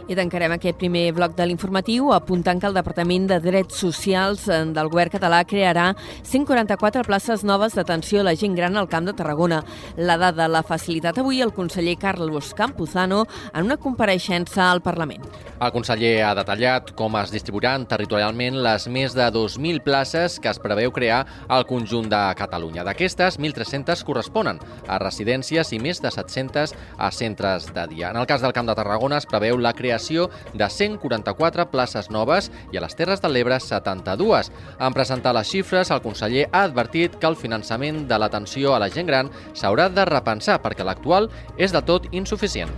I 0.08 0.16
tancarem 0.16 0.54
aquest 0.54 0.78
primer 0.80 1.10
bloc 1.12 1.34
de 1.36 1.44
l'informatiu 1.44 2.06
apuntant 2.16 2.56
que 2.56 2.64
el 2.64 2.76
Departament 2.78 3.26
de 3.28 3.36
Drets 3.44 3.76
Socials 3.76 4.46
eh, 4.48 4.62
del 4.72 4.88
Govern 4.88 5.12
català 5.12 5.42
crearà 5.44 5.90
144 6.24 7.02
places 7.04 7.42
noves 7.44 7.76
d'atenció 7.76 8.22
a 8.22 8.24
la 8.30 8.32
gent 8.32 8.54
gran 8.56 8.78
al 8.80 8.88
Camp 8.88 9.04
de 9.04 9.12
Tarragona. 9.12 9.58
La 10.00 10.16
dada 10.16 10.46
l'ha 10.48 10.62
facilitat 10.64 11.20
avui 11.20 11.42
el 11.44 11.52
conseller 11.52 11.98
Carlos 12.00 12.54
Campuzano 12.56 13.26
en 13.52 13.68
una 13.68 13.76
compareixença 13.76 14.70
al 14.70 14.80
Parlament. 14.80 15.26
El 15.60 15.74
conseller 15.74 16.22
ha 16.24 16.32
detallat 16.38 16.94
com 16.96 17.18
es 17.20 17.34
distribuiran 17.34 17.84
territorialment 17.90 18.56
les 18.64 18.88
més 18.88 19.12
de 19.12 19.28
2.000 19.34 19.84
places 19.84 20.38
que 20.40 20.48
es 20.48 20.62
preveu 20.62 20.88
crear 20.88 21.20
al 21.52 21.68
conjunt 21.68 22.08
de 22.08 22.22
Catalunya. 22.38 22.86
D'aquestes, 22.88 23.36
1.300 23.36 24.06
corresponen 24.08 24.56
a 24.88 24.96
residències 25.04 25.74
i 25.76 25.82
més 25.84 26.00
de 26.00 26.14
700 26.16 26.72
a 26.96 27.12
centres 27.12 27.68
de 27.76 27.86
dia. 27.92 28.08
En 28.08 28.22
el 28.22 28.30
cas 28.30 28.40
del 28.40 28.56
Camp 28.56 28.72
de 28.72 28.78
Tarragona 28.78 29.20
es 29.20 29.28
preveu 29.28 29.60
la 29.60 29.76
creació 29.76 29.97
creació 29.98 30.30
de 30.54 30.68
144 30.70 31.70
places 31.70 32.10
noves 32.10 32.50
i 32.72 32.78
a 32.78 32.82
les 32.84 32.94
Terres 32.94 33.20
de 33.20 33.28
l'Ebre 33.28 33.58
72. 33.58 34.50
En 34.78 34.94
presentar 34.94 35.34
les 35.34 35.50
xifres, 35.50 35.90
el 35.90 36.02
conseller 36.02 36.46
ha 36.52 36.62
advertit 36.62 37.18
que 37.18 37.26
el 37.26 37.36
finançament 37.36 38.06
de 38.08 38.18
l'atenció 38.18 38.74
a 38.74 38.78
la 38.78 38.90
gent 38.90 39.08
gran 39.08 39.30
s'haurà 39.54 39.88
de 39.90 40.06
repensar 40.06 40.60
perquè 40.62 40.86
l'actual 40.86 41.28
és 41.58 41.74
de 41.74 41.82
tot 41.82 42.06
insuficient. 42.12 42.70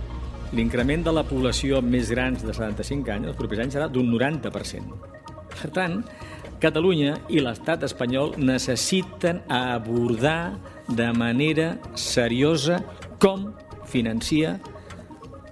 L'increment 0.51 1.05
de 1.05 1.13
la 1.13 1.23
població 1.23 1.79
més 1.81 2.09
grans 2.11 2.41
de 2.43 2.51
75 2.51 3.13
anys 3.13 3.31
els 3.31 3.37
propers 3.37 3.63
anys 3.63 3.77
serà 3.77 3.87
d'un 3.87 4.09
90%. 4.11 4.97
Per 5.61 5.69
tant, 5.71 6.01
Catalunya 6.61 7.15
i 7.33 7.41
l'estat 7.41 7.81
espanyol 7.87 8.35
necessiten 8.37 9.39
abordar 9.49 10.59
de 10.85 11.07
manera 11.17 11.71
seriosa 11.97 12.83
com 13.17 13.47
financia 13.89 14.59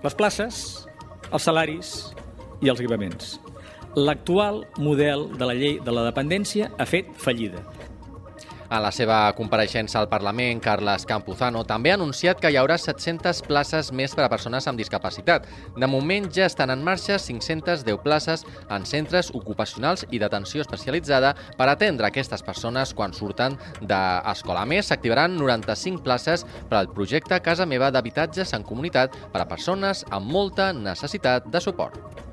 les 0.03 0.15
places, 0.15 0.88
els 1.31 1.45
salaris 1.45 1.93
i 2.61 2.71
els 2.71 2.79
equipaments. 2.81 3.37
L'actual 3.97 4.63
model 4.77 5.27
de 5.37 5.45
la 5.49 5.55
llei 5.57 5.79
de 5.83 5.93
la 5.93 6.05
dependència 6.05 6.69
ha 6.77 6.85
fet 6.89 7.09
fallida. 7.17 7.63
En 8.69 8.83
la 8.85 8.91
seva 8.93 9.17
compareixença 9.33 9.97
al 9.97 10.07
Parlament, 10.11 10.59
Carles 10.61 11.07
Campuzano 11.09 11.63
també 11.65 11.89
ha 11.89 11.95
anunciat 11.97 12.37
que 12.37 12.51
hi 12.53 12.57
haurà 12.59 12.75
700 12.77 13.41
places 13.47 13.89
més 13.97 14.13
per 14.13 14.27
a 14.27 14.29
persones 14.29 14.67
amb 14.69 14.77
discapacitat. 14.77 15.47
De 15.73 15.89
moment 15.89 16.27
ja 16.29 16.45
estan 16.45 16.69
en 16.69 16.83
marxa 16.85 17.17
510 17.17 17.97
places 18.05 18.45
en 18.69 18.85
centres 18.85 19.33
ocupacionals 19.33 20.05
i 20.13 20.21
d'atenció 20.21 20.61
especialitzada 20.61 21.33
per 21.57 21.71
atendre 21.73 22.11
aquestes 22.11 22.45
persones 22.45 22.93
quan 22.93 23.17
surten 23.17 23.57
d'escola. 23.81 24.61
A 24.61 24.69
més, 24.69 24.93
s'activaran 24.93 25.33
95 25.41 26.05
places 26.05 26.45
per 26.69 26.83
al 26.83 26.93
projecte 26.93 27.41
Casa 27.41 27.65
Meva 27.65 27.89
d'habitatges 27.89 28.53
en 28.53 28.69
comunitat 28.69 29.17
per 29.33 29.41
a 29.41 29.49
persones 29.49 30.05
amb 30.13 30.29
molta 30.29 30.75
necessitat 30.77 31.49
de 31.49 31.65
suport. 31.65 32.28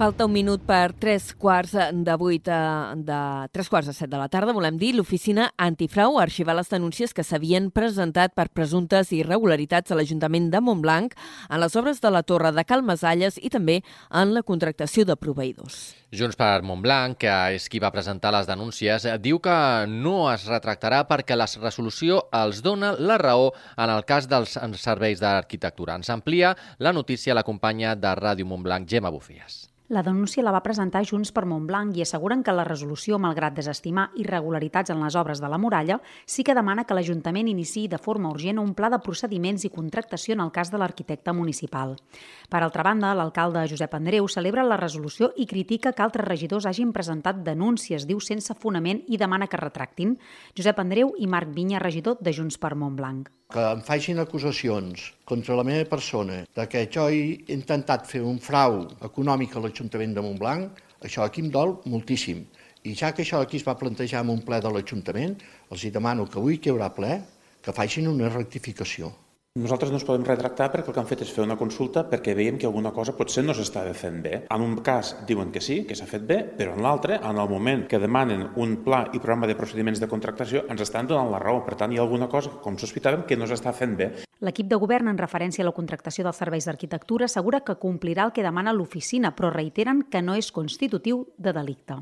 Falta 0.00 0.24
un 0.24 0.32
minut 0.32 0.62
per 0.64 0.94
tres 0.96 1.26
quarts 1.36 1.74
de 1.76 2.14
vuit 2.16 2.46
eh, 2.48 2.58
de 3.04 3.16
tres 3.52 3.68
quarts 3.68 3.90
de 3.90 3.92
set 3.92 4.08
de 4.08 4.16
la 4.16 4.30
tarda. 4.32 4.54
Volem 4.56 4.78
dir, 4.80 4.94
l'oficina 4.96 5.50
antifrau 5.60 6.14
ha 6.16 6.22
arxivat 6.22 6.56
les 6.56 6.70
denúncies 6.72 7.12
que 7.12 7.20
s'havien 7.20 7.66
presentat 7.68 8.32
per 8.32 8.46
presumptes 8.48 9.10
irregularitats 9.12 9.92
a 9.92 9.98
l'Ajuntament 9.98 10.46
de 10.54 10.62
Montblanc 10.64 11.12
en 11.50 11.60
les 11.60 11.76
obres 11.76 12.00
de 12.00 12.14
la 12.14 12.22
Torre 12.24 12.48
de 12.56 12.64
Calmasalles 12.64 13.36
i 13.44 13.50
també 13.52 13.82
en 14.08 14.32
la 14.32 14.40
contractació 14.40 15.04
de 15.04 15.18
proveïdors. 15.20 15.76
Junts 16.16 16.40
per 16.40 16.62
Montblanc, 16.64 17.18
que 17.20 17.34
és 17.58 17.68
qui 17.68 17.82
va 17.84 17.92
presentar 17.92 18.32
les 18.32 18.48
denúncies, 18.48 19.04
diu 19.20 19.36
que 19.44 19.58
no 19.84 20.30
es 20.32 20.46
retractarà 20.48 21.02
perquè 21.10 21.36
la 21.36 21.50
resolució 21.60 22.22
els 22.40 22.62
dona 22.64 22.94
la 22.96 23.20
raó 23.20 23.50
en 23.76 23.92
el 23.92 24.08
cas 24.08 24.32
dels 24.32 24.56
serveis 24.80 25.20
d'arquitectura. 25.20 26.00
Ens 26.00 26.08
amplia 26.08 26.54
la 26.78 26.94
notícia 26.96 27.36
la 27.36 27.44
companya 27.44 27.92
de 27.92 28.14
Ràdio 28.16 28.48
Montblanc, 28.48 28.88
Gemma 28.88 29.12
Bufies. 29.12 29.66
La 29.90 30.04
denúncia 30.06 30.44
la 30.46 30.52
va 30.54 30.60
presentar 30.62 31.00
Junts 31.02 31.32
per 31.34 31.42
Montblanc 31.50 31.96
i 31.98 32.04
asseguren 32.04 32.44
que 32.46 32.52
la 32.54 32.62
resolució, 32.68 33.16
malgrat 33.18 33.56
desestimar 33.56 34.04
irregularitats 34.22 34.92
en 34.94 35.00
les 35.02 35.16
obres 35.18 35.40
de 35.42 35.48
la 35.50 35.58
muralla, 35.58 35.96
sí 36.30 36.44
que 36.46 36.54
demana 36.54 36.84
que 36.86 36.94
l'Ajuntament 36.94 37.48
iniciï 37.50 37.88
de 37.90 37.98
forma 37.98 38.30
urgent 38.30 38.60
un 38.62 38.70
pla 38.78 38.86
de 38.94 39.00
procediments 39.02 39.64
i 39.66 39.72
contractació 39.74 40.36
en 40.36 40.44
el 40.44 40.52
cas 40.54 40.70
de 40.70 40.78
l'arquitecte 40.78 41.34
municipal. 41.34 41.96
Per 42.46 42.60
altra 42.62 42.86
banda, 42.86 43.10
l'alcalde 43.18 43.66
Josep 43.74 43.98
Andreu 43.98 44.30
celebra 44.30 44.62
la 44.62 44.78
resolució 44.78 45.32
i 45.34 45.48
critica 45.50 45.90
que 45.90 46.06
altres 46.06 46.28
regidors 46.28 46.70
hagin 46.70 46.94
presentat 46.94 47.42
denúncies, 47.42 48.06
diu 48.06 48.22
sense 48.22 48.54
fonament 48.54 49.02
i 49.08 49.18
demana 49.18 49.50
que 49.50 49.58
retractin. 49.58 50.14
Josep 50.54 50.78
Andreu 50.86 51.16
i 51.18 51.26
Marc 51.26 51.50
Vinya, 51.50 51.82
regidor 51.82 52.22
de 52.22 52.38
Junts 52.38 52.62
per 52.62 52.76
Montblanc. 52.78 53.39
Que 53.50 53.62
em 53.74 53.80
facin 53.82 54.20
acusacions 54.22 55.08
contra 55.26 55.56
la 55.58 55.64
meva 55.66 55.86
persona 55.90 56.36
de 56.54 56.66
que 56.70 56.84
jo 56.94 57.08
he 57.10 57.22
intentat 57.50 58.06
fer 58.06 58.20
un 58.22 58.36
frau 58.38 58.84
econòmic 59.08 59.56
a 59.56 59.62
l'Ajuntament 59.64 60.14
de 60.14 60.22
Montblanc, 60.22 60.78
això 61.02 61.24
aquí 61.24 61.42
em 61.42 61.48
dol 61.50 61.74
moltíssim. 61.90 62.44
I 62.86 62.94
ja 62.94 63.10
que 63.10 63.24
això 63.24 63.40
aquí 63.42 63.58
es 63.58 63.66
va 63.66 63.74
plantejar 63.80 64.22
en 64.22 64.30
un 64.36 64.44
ple 64.46 64.60
de 64.62 64.70
l'Ajuntament, 64.70 65.34
els 65.66 65.82
hi 65.82 65.90
demano 65.90 66.28
que 66.30 66.38
avui 66.38 66.60
que 66.62 66.70
hi 66.70 66.74
haurà 66.76 66.92
ple, 66.94 67.18
que 67.60 67.74
facin 67.74 68.06
una 68.12 68.30
rectificació. 68.30 69.10
Nosaltres 69.58 69.90
no 69.90 69.98
ens 69.98 70.04
podem 70.06 70.22
retractar 70.22 70.68
perquè 70.70 70.92
el 70.92 70.94
que 70.94 71.00
han 71.02 71.08
fet 71.10 71.22
és 71.24 71.30
fer 71.34 71.42
una 71.42 71.56
consulta 71.58 72.04
perquè 72.06 72.36
veiem 72.38 72.54
que 72.54 72.68
alguna 72.68 72.92
cosa 72.94 73.16
potser 73.18 73.42
no 73.42 73.50
s'estava 73.50 73.90
fent 73.98 74.20
bé. 74.22 74.36
En 74.54 74.62
un 74.62 74.76
cas 74.86 75.08
diuen 75.26 75.50
que 75.50 75.58
sí, 75.58 75.80
que 75.88 75.96
s'ha 75.98 76.06
fet 76.06 76.22
bé, 76.28 76.36
però 76.60 76.76
en 76.76 76.84
l'altre, 76.84 77.16
en 77.18 77.34
el 77.42 77.50
moment 77.50 77.82
que 77.90 77.98
demanen 77.98 78.44
un 78.54 78.76
pla 78.84 79.00
i 79.10 79.18
programa 79.18 79.48
de 79.50 79.56
procediments 79.58 79.98
de 79.98 80.06
contractació, 80.06 80.62
ens 80.70 80.84
estan 80.86 81.10
donant 81.10 81.32
la 81.32 81.42
raó. 81.42 81.64
Per 81.66 81.74
tant, 81.74 81.90
hi 81.90 81.98
ha 81.98 82.04
alguna 82.06 82.30
cosa, 82.30 82.52
com 82.62 82.78
sospitàvem, 82.78 83.26
que 83.26 83.40
no 83.40 83.50
s'està 83.50 83.74
fent 83.74 83.98
bé. 83.98 84.08
L'equip 84.38 84.70
de 84.70 84.78
govern, 84.78 85.10
en 85.10 85.18
referència 85.18 85.66
a 85.66 85.68
la 85.72 85.74
contractació 85.74 86.28
dels 86.28 86.38
serveis 86.38 86.70
d'arquitectura, 86.70 87.26
assegura 87.26 87.64
que 87.66 87.74
complirà 87.82 88.30
el 88.30 88.36
que 88.36 88.46
demana 88.46 88.70
l'oficina, 88.70 89.34
però 89.34 89.50
reiteren 89.50 90.06
que 90.06 90.22
no 90.22 90.38
és 90.38 90.54
constitutiu 90.54 91.26
de 91.42 91.58
delicte. 91.58 91.98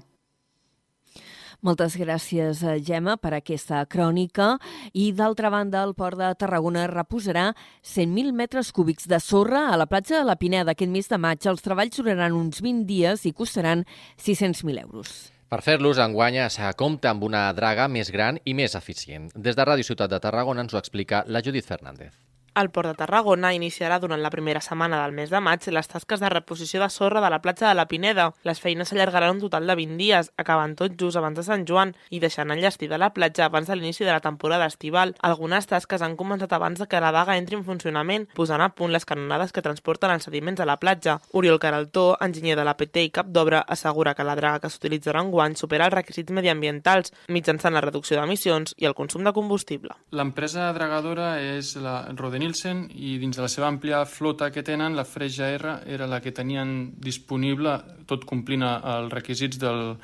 Moltes 1.58 1.96
gràcies, 1.98 2.60
eh, 2.62 2.78
Gemma, 2.78 3.16
per 3.18 3.32
aquesta 3.34 3.80
crònica. 3.90 4.60
I, 4.94 5.10
d'altra 5.12 5.50
banda, 5.50 5.82
el 5.82 5.94
Port 5.94 6.16
de 6.16 6.28
Tarragona 6.38 6.86
reposarà 6.86 7.48
100.000 7.82 8.30
metres 8.32 8.70
cúbics 8.70 9.08
de 9.08 9.18
sorra 9.18 9.72
a 9.72 9.76
la 9.76 9.86
platja 9.86 10.18
de 10.18 10.24
la 10.24 10.36
Pineda 10.36 10.70
aquest 10.70 10.90
mes 10.90 11.08
de 11.08 11.18
maig. 11.18 11.42
Els 11.44 11.62
treballs 11.62 11.96
duraran 11.96 12.32
uns 12.32 12.62
20 12.62 12.86
dies 12.86 13.26
i 13.26 13.32
costaran 13.32 13.84
600.000 14.16 14.78
euros. 14.86 15.32
Per 15.48 15.62
fer-los, 15.64 15.98
enguanya 15.98 16.46
s'ha 16.48 16.70
compta 16.78 17.10
amb 17.10 17.24
una 17.24 17.52
draga 17.56 17.88
més 17.88 18.12
gran 18.12 18.38
i 18.44 18.54
més 18.54 18.76
eficient. 18.76 19.32
Des 19.34 19.56
de 19.56 19.64
Ràdio 19.64 19.82
Ciutat 19.82 20.10
de 20.10 20.20
Tarragona 20.20 20.62
ens 20.62 20.74
ho 20.74 20.78
explica 20.78 21.24
la 21.26 21.42
Judit 21.42 21.66
Fernández. 21.66 22.27
El 22.58 22.70
Port 22.70 22.88
de 22.88 22.96
Tarragona 22.98 23.52
iniciarà 23.54 24.00
durant 24.02 24.18
la 24.18 24.30
primera 24.34 24.60
setmana 24.60 24.98
del 25.04 25.12
mes 25.14 25.30
de 25.30 25.38
maig 25.38 25.62
les 25.70 25.86
tasques 25.86 26.18
de 26.18 26.28
reposició 26.32 26.80
de 26.82 26.88
sorra 26.90 27.20
de 27.22 27.30
la 27.30 27.38
platja 27.38 27.68
de 27.68 27.74
la 27.78 27.86
Pineda. 27.86 28.32
Les 28.42 28.58
feines 28.58 28.90
s'allargaran 28.90 29.36
un 29.36 29.42
total 29.44 29.68
de 29.70 29.76
20 29.78 29.96
dies, 30.00 30.30
acabant 30.36 30.74
tot 30.74 30.96
just 30.98 31.20
abans 31.20 31.38
de 31.38 31.44
Sant 31.46 31.66
Joan 31.68 31.92
i 32.10 32.18
deixant 32.18 32.50
enllestida 32.50 32.98
la 32.98 33.12
platja 33.14 33.46
abans 33.46 33.70
de 33.70 33.76
l'inici 33.76 34.02
de 34.02 34.10
la 34.10 34.24
temporada 34.24 34.66
estival. 34.66 35.14
Algunes 35.22 35.70
tasques 35.70 36.02
han 36.02 36.16
començat 36.18 36.52
abans 36.56 36.82
de 36.82 36.88
que 36.90 37.00
la 37.00 37.12
daga 37.14 37.36
entri 37.38 37.54
en 37.54 37.62
funcionament, 37.64 38.26
posant 38.34 38.64
a 38.64 38.70
punt 38.74 38.90
les 38.90 39.06
canonades 39.06 39.54
que 39.54 39.62
transporten 39.62 40.10
els 40.10 40.26
sediments 40.26 40.58
a 40.60 40.66
la 40.66 40.78
platja. 40.82 41.20
Oriol 41.38 41.60
Caraltó, 41.62 42.16
enginyer 42.20 42.58
de 42.58 42.66
la 42.66 42.74
PT 42.74 43.06
i 43.06 43.14
cap 43.14 43.30
d'obra, 43.30 43.62
assegura 43.62 44.16
que 44.18 44.26
la 44.26 44.34
draga 44.34 44.64
que 44.64 44.72
s'utilitzarà 44.74 45.22
en 45.22 45.30
guany 45.30 45.54
supera 45.54 45.86
els 45.86 45.94
requisits 45.94 46.34
mediambientals 46.34 47.14
mitjançant 47.28 47.78
la 47.78 47.84
reducció 47.86 48.18
d'emissions 48.18 48.74
i 48.78 48.90
el 48.90 48.98
consum 48.98 49.22
de 49.22 49.32
combustible. 49.32 49.94
L'empresa 50.10 50.72
dragadora 50.74 51.36
és 51.38 51.76
la 51.78 52.00
Rodenil 52.18 52.47
Nielsen 52.48 52.86
i 52.96 53.18
dins 53.20 53.36
de 53.36 53.44
la 53.44 53.50
seva 53.52 53.68
àmplia 53.68 54.06
flota 54.08 54.48
que 54.48 54.62
tenen, 54.64 54.96
la 54.96 55.04
Freja 55.04 55.50
R 55.52 55.74
era 55.84 56.06
la 56.08 56.22
que 56.24 56.32
tenien 56.32 56.94
disponible, 56.96 57.74
tot 58.08 58.24
complint 58.24 58.64
els 58.64 59.12
requisits 59.12 59.60
del, 59.60 59.98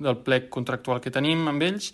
del 0.00 0.16
plec 0.24 0.48
contractual 0.48 1.02
que 1.04 1.12
tenim 1.12 1.44
amb 1.52 1.66
ells, 1.68 1.90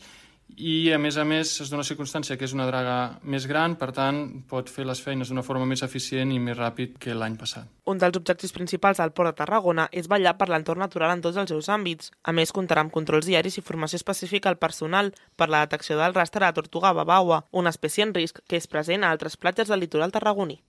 i 0.57 0.91
a 0.93 0.99
més 0.99 1.17
a 1.17 1.25
més 1.29 1.51
es 1.63 1.71
dona 1.71 1.85
circumstància 1.87 2.37
que 2.39 2.47
és 2.47 2.55
una 2.57 2.67
draga 2.67 3.19
més 3.23 3.47
gran, 3.51 3.77
per 3.79 3.91
tant 3.95 4.21
pot 4.51 4.71
fer 4.73 4.87
les 4.89 5.01
feines 5.03 5.29
d'una 5.31 5.45
forma 5.47 5.67
més 5.69 5.83
eficient 5.87 6.33
i 6.33 6.39
més 6.43 6.57
ràpid 6.59 6.97
que 7.03 7.15
l'any 7.15 7.37
passat. 7.41 7.69
Un 7.89 8.01
dels 8.01 8.17
objectius 8.19 8.55
principals 8.57 8.99
del 9.03 9.13
Port 9.13 9.31
de 9.31 9.39
Tarragona 9.43 9.89
és 9.93 10.09
vetllar 10.11 10.37
per 10.39 10.49
l'entorn 10.51 10.83
natural 10.85 11.15
en 11.15 11.23
tots 11.25 11.39
els 11.41 11.53
seus 11.53 11.69
àmbits. 11.73 12.13
A 12.25 12.33
més, 12.33 12.53
comptarà 12.53 12.85
amb 12.85 12.95
controls 12.95 13.29
diaris 13.29 13.59
i 13.59 13.65
formació 13.65 14.01
específica 14.01 14.51
al 14.51 14.59
personal 14.59 15.13
per 15.37 15.49
la 15.49 15.65
detecció 15.67 15.99
del 16.01 16.17
rastre 16.17 16.47
de 16.47 16.57
tortuga 16.57 16.95
babaua, 16.97 17.45
una 17.53 17.75
espècie 17.75 18.07
en 18.07 18.17
risc 18.17 18.43
que 18.47 18.59
és 18.59 18.67
present 18.67 19.05
a 19.05 19.13
altres 19.15 19.37
platges 19.37 19.69
del 19.69 19.87
litoral 19.87 20.13
tarragoní. 20.13 20.61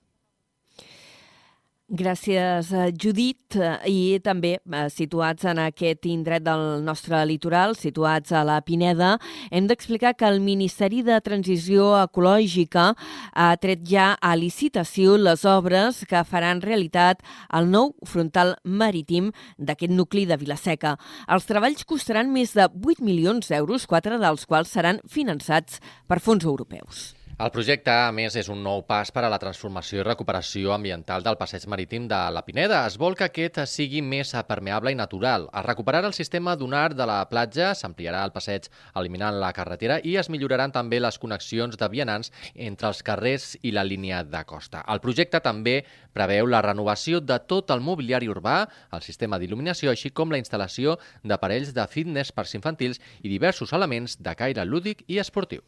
Gràcies, 1.89 2.71
eh, 2.71 2.91
Judit. 2.93 3.55
I 3.89 4.19
també 4.21 4.59
eh, 4.59 4.89
situats 4.93 5.47
en 5.49 5.57
aquest 5.57 6.05
indret 6.05 6.43
del 6.45 6.83
nostre 6.85 7.17
litoral, 7.25 7.73
situats 7.73 8.29
a 8.31 8.43
la 8.45 8.59
Pineda, 8.61 9.15
hem 9.49 9.65
d'explicar 9.65 10.13
que 10.13 10.27
el 10.29 10.37
Ministeri 10.39 11.01
de 11.01 11.17
Transició 11.25 11.95
Ecològica 12.03 12.93
ha 13.33 13.49
tret 13.57 13.81
ja 13.89 14.11
a 14.21 14.35
licitació 14.37 15.17
les 15.17 15.45
obres 15.49 16.05
que 16.05 16.21
faran 16.23 16.61
realitat 16.61 17.25
el 17.57 17.71
nou 17.73 17.95
frontal 18.05 18.59
marítim 18.63 19.33
d'aquest 19.57 19.89
nucli 19.91 20.27
de 20.29 20.37
Vilaseca. 20.37 20.93
Els 21.25 21.49
treballs 21.49 21.89
costaran 21.89 22.29
més 22.29 22.53
de 22.53 22.69
8 22.69 23.01
milions 23.01 23.49
d'euros, 23.49 23.89
quatre 23.89 24.21
dels 24.21 24.45
quals 24.45 24.69
seran 24.69 25.01
finançats 25.09 25.81
per 26.05 26.21
fons 26.21 26.45
europeus. 26.45 27.18
El 27.39 27.53
projecte, 27.55 27.93
a 27.95 28.11
més, 28.11 28.35
és 28.35 28.49
un 28.51 28.59
nou 28.59 28.81
pas 28.83 29.13
per 29.15 29.21
a 29.23 29.29
la 29.31 29.37
transformació 29.39 30.01
i 30.01 30.03
recuperació 30.03 30.73
ambiental 30.75 31.23
del 31.23 31.37
passeig 31.39 31.63
marítim 31.71 32.09
de 32.11 32.17
la 32.35 32.41
Pineda. 32.43 32.81
Es 32.83 32.97
vol 32.99 33.15
que 33.15 33.29
aquest 33.29 33.61
sigui 33.71 34.01
més 34.03 34.33
permeable 34.49 34.91
i 34.91 34.97
natural. 34.99 35.45
Es 35.55 35.63
recuperarà 35.63 36.09
el 36.11 36.17
sistema 36.17 36.57
dunar 36.59 36.89
de 36.99 37.07
la 37.07 37.21
platja, 37.31 37.69
s'ampliarà 37.79 38.25
el 38.27 38.35
passeig 38.35 38.67
eliminant 38.99 39.39
la 39.39 39.53
carretera 39.55 40.01
i 40.03 40.17
es 40.19 40.27
milloraran 40.27 40.75
també 40.75 40.99
les 40.99 41.21
connexions 41.23 41.79
de 41.79 41.91
vianants 41.95 42.33
entre 42.55 42.91
els 42.91 43.01
carrers 43.07 43.47
i 43.63 43.71
la 43.71 43.87
línia 43.87 44.19
de 44.27 44.43
costa. 44.43 44.83
El 44.91 44.99
projecte 44.99 45.39
també 45.39 45.79
preveu 46.11 46.51
la 46.51 46.59
renovació 46.67 47.23
de 47.23 47.39
tot 47.47 47.71
el 47.71 47.79
mobiliari 47.79 48.27
urbà, 48.27 48.65
el 48.91 49.07
sistema 49.07 49.39
d'il·luminació, 49.39 49.95
així 49.95 50.11
com 50.11 50.35
la 50.35 50.43
instal·lació 50.43 50.99
d'aparells 51.23 51.71
de 51.71 51.87
fitness 51.87 52.35
per 52.35 52.49
infantils 52.51 52.99
i 53.23 53.29
diversos 53.31 53.71
elements 53.71 54.19
de 54.19 54.35
caire 54.35 54.67
lúdic 54.67 55.07
i 55.07 55.23
esportiu. 55.23 55.63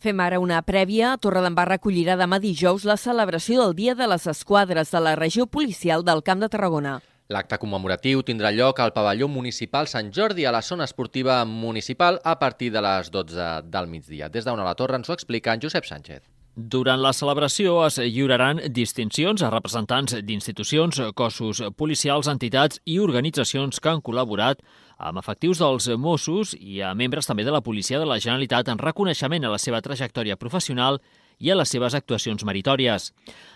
Fem 0.00 0.20
ara 0.24 0.40
una 0.40 0.62
prèvia. 0.64 1.16
Torredembarra 1.20 1.76
acollirà 1.76 2.16
demà 2.16 2.38
dijous 2.40 2.86
la 2.88 2.96
celebració 2.96 3.60
del 3.62 3.76
Dia 3.76 3.94
de 3.94 4.08
les 4.08 4.26
Esquadres 4.26 4.90
de 4.90 5.00
la 5.04 5.14
regió 5.16 5.46
policial 5.46 6.04
del 6.04 6.22
Camp 6.22 6.40
de 6.40 6.48
Tarragona. 6.48 6.98
L'acte 7.30 7.60
commemoratiu 7.62 8.24
tindrà 8.26 8.50
lloc 8.50 8.80
al 8.82 8.90
pavelló 8.90 9.28
municipal 9.30 9.86
Sant 9.86 10.08
Jordi 10.10 10.48
a 10.48 10.50
la 10.50 10.64
zona 10.66 10.88
esportiva 10.88 11.44
municipal 11.44 12.18
a 12.24 12.38
partir 12.40 12.72
de 12.74 12.82
les 12.82 13.10
12 13.14 13.46
del 13.70 13.86
migdia. 13.86 14.28
Des 14.28 14.44
d'on 14.44 14.58
a 14.58 14.66
la 14.66 14.74
torre 14.74 14.98
ens 14.98 15.08
ho 15.08 15.14
explica 15.14 15.54
en 15.54 15.62
Josep 15.62 15.86
Sánchez. 15.86 16.26
Durant 16.56 16.98
la 17.00 17.12
celebració 17.14 17.76
es 17.86 18.00
lliuraran 18.02 18.58
distincions 18.74 19.42
a 19.42 19.52
representants 19.54 20.16
d'institucions, 20.26 20.98
cossos 21.14 21.62
policials, 21.78 22.26
entitats 22.26 22.80
i 22.84 22.98
organitzacions 22.98 23.78
que 23.78 23.92
han 23.92 24.02
col·laborat 24.02 24.58
amb 25.00 25.18
efectius 25.22 25.60
dels 25.62 25.88
Mossos 25.98 26.52
i 26.60 26.82
a 26.84 26.92
membres 26.94 27.28
també 27.28 27.46
de 27.46 27.54
la 27.54 27.62
Policia 27.64 27.98
de 27.98 28.08
la 28.08 28.18
Generalitat 28.20 28.68
en 28.68 28.80
reconeixement 28.82 29.46
a 29.46 29.52
la 29.54 29.58
seva 29.58 29.80
trajectòria 29.80 30.36
professional 30.36 31.00
i 31.40 31.50
a 31.50 31.56
les 31.56 31.72
seves 31.72 31.96
actuacions 31.96 32.44
meritòries. 32.46 33.10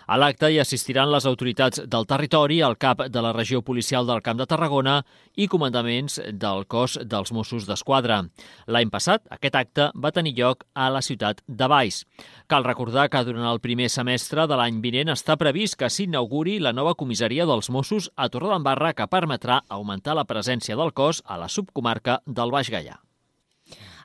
A 0.05 0.17
l'acte 0.21 0.51
hi 0.51 0.59
assistiran 0.61 1.09
les 1.09 1.25
autoritats 1.25 1.81
del 1.89 2.05
territori, 2.05 2.59
el 2.61 2.77
cap 2.77 3.05
de 3.09 3.21
la 3.21 3.31
regió 3.33 3.61
policial 3.65 4.05
del 4.05 4.21
Camp 4.25 4.37
de 4.41 4.45
Tarragona 4.49 4.99
i 5.35 5.47
comandaments 5.49 6.19
del 6.33 6.65
cos 6.69 6.99
dels 7.01 7.31
Mossos 7.33 7.65
d'Esquadra. 7.69 8.19
L'any 8.67 8.91
passat, 8.93 9.23
aquest 9.33 9.57
acte 9.61 9.87
va 9.95 10.13
tenir 10.13 10.35
lloc 10.37 10.65
a 10.73 10.89
la 10.93 11.01
ciutat 11.05 11.41
de 11.47 11.69
Baix. 11.71 12.03
Cal 12.47 12.67
recordar 12.67 13.07
que 13.09 13.23
durant 13.25 13.47
el 13.49 13.61
primer 13.63 13.89
semestre 13.89 14.45
de 14.49 14.59
l'any 14.59 14.81
vinent 14.83 15.13
està 15.13 15.37
previst 15.41 15.77
que 15.79 15.89
s'inauguri 15.89 16.59
la 16.59 16.73
nova 16.73 16.93
comissaria 16.93 17.45
dels 17.49 17.71
Mossos 17.73 18.11
a 18.15 18.29
Torredembarra 18.29 18.93
que 18.93 19.09
permetrà 19.09 19.61
augmentar 19.69 20.17
la 20.17 20.27
presència 20.29 20.77
del 20.77 20.93
cos 20.93 21.23
a 21.25 21.39
la 21.41 21.49
subcomarca 21.49 22.21
del 22.25 22.53
Baix 22.53 22.69
Gaià. 22.69 23.04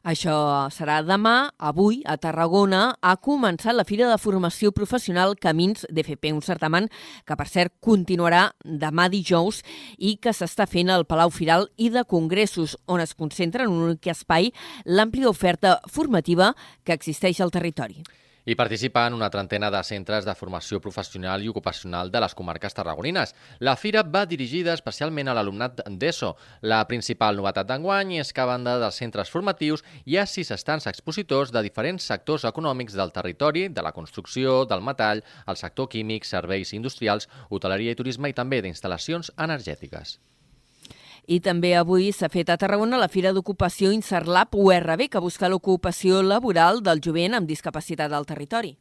Això 0.02 0.69
serà 0.73 1.02
demà. 1.04 1.50
Avui, 1.59 2.00
a 2.09 2.16
Tarragona, 2.16 2.95
ha 3.04 3.16
començat 3.21 3.76
la 3.76 3.85
Fira 3.85 4.09
de 4.09 4.16
Formació 4.16 4.73
Professional 4.73 5.35
Camins 5.37 5.85
d'FP, 5.92 6.30
un 6.33 6.40
certamen 6.40 6.88
que, 7.28 7.37
per 7.37 7.47
cert, 7.47 7.75
continuarà 7.85 8.47
demà 8.64 9.11
dijous 9.12 9.61
i 9.99 10.14
que 10.16 10.33
s'està 10.33 10.64
fent 10.66 10.88
al 10.88 11.04
Palau 11.04 11.28
Firal 11.28 11.69
i 11.76 11.90
de 11.92 12.07
Congressos, 12.09 12.78
on 12.88 13.04
es 13.04 13.12
concentra 13.14 13.69
en 13.69 13.76
un 13.76 13.90
únic 13.90 14.09
espai 14.09 14.54
l'àmplia 14.87 15.28
oferta 15.28 15.76
formativa 15.87 16.54
que 16.83 16.97
existeix 16.97 17.42
al 17.45 17.52
territori. 17.52 18.00
Hi 18.47 18.54
participen 18.56 19.12
una 19.12 19.28
trentena 19.28 19.68
de 19.70 19.82
centres 19.85 20.25
de 20.25 20.32
formació 20.32 20.78
professional 20.80 21.42
i 21.44 21.50
ocupacional 21.52 22.09
de 22.11 22.23
les 22.25 22.35
comarques 22.35 22.73
tarragonines. 22.73 23.35
La 23.61 23.75
fira 23.76 24.00
va 24.00 24.23
dirigida 24.30 24.73
especialment 24.73 25.28
a 25.28 25.35
l'alumnat 25.37 25.82
d'ESO. 25.85 26.30
La 26.73 26.78
principal 26.88 27.37
novetat 27.37 27.68
d'enguany 27.68 28.16
és 28.23 28.32
que 28.32 28.40
a 28.40 28.49
banda 28.49 28.78
dels 28.80 29.02
centres 29.02 29.28
formatius 29.28 29.85
hi 30.06 30.16
ha 30.16 30.25
sis 30.25 30.54
estants 30.56 30.88
expositors 30.88 31.52
de 31.52 31.61
diferents 31.68 32.09
sectors 32.14 32.49
econòmics 32.49 32.97
del 32.97 33.12
territori, 33.12 33.68
de 33.68 33.85
la 33.85 33.92
construcció, 33.92 34.64
del 34.64 34.80
metall, 34.88 35.20
el 35.47 35.61
sector 35.61 35.92
químic, 35.92 36.25
serveis 36.25 36.73
industrials, 36.73 37.28
hoteleria 37.50 37.92
i 37.92 38.00
turisme 38.00 38.32
i 38.32 38.40
també 38.40 38.64
d'instal·lacions 38.64 39.35
energètiques. 39.37 40.16
I 41.30 41.38
també 41.38 41.76
avui 41.78 42.08
s'ha 42.10 42.26
fet 42.26 42.49
a 42.50 42.56
Tarragona 42.58 42.99
la 42.99 43.06
Fira 43.08 43.30
d'Ocupació 43.30 43.92
Inserlab 43.94 44.56
URB, 44.58 45.04
que 45.12 45.20
busca 45.22 45.46
l'ocupació 45.49 46.25
laboral 46.26 46.82
del 46.82 46.99
jovent 47.04 47.37
amb 47.38 47.46
discapacitat 47.46 48.10
al 48.10 48.26
territori. 48.26 48.72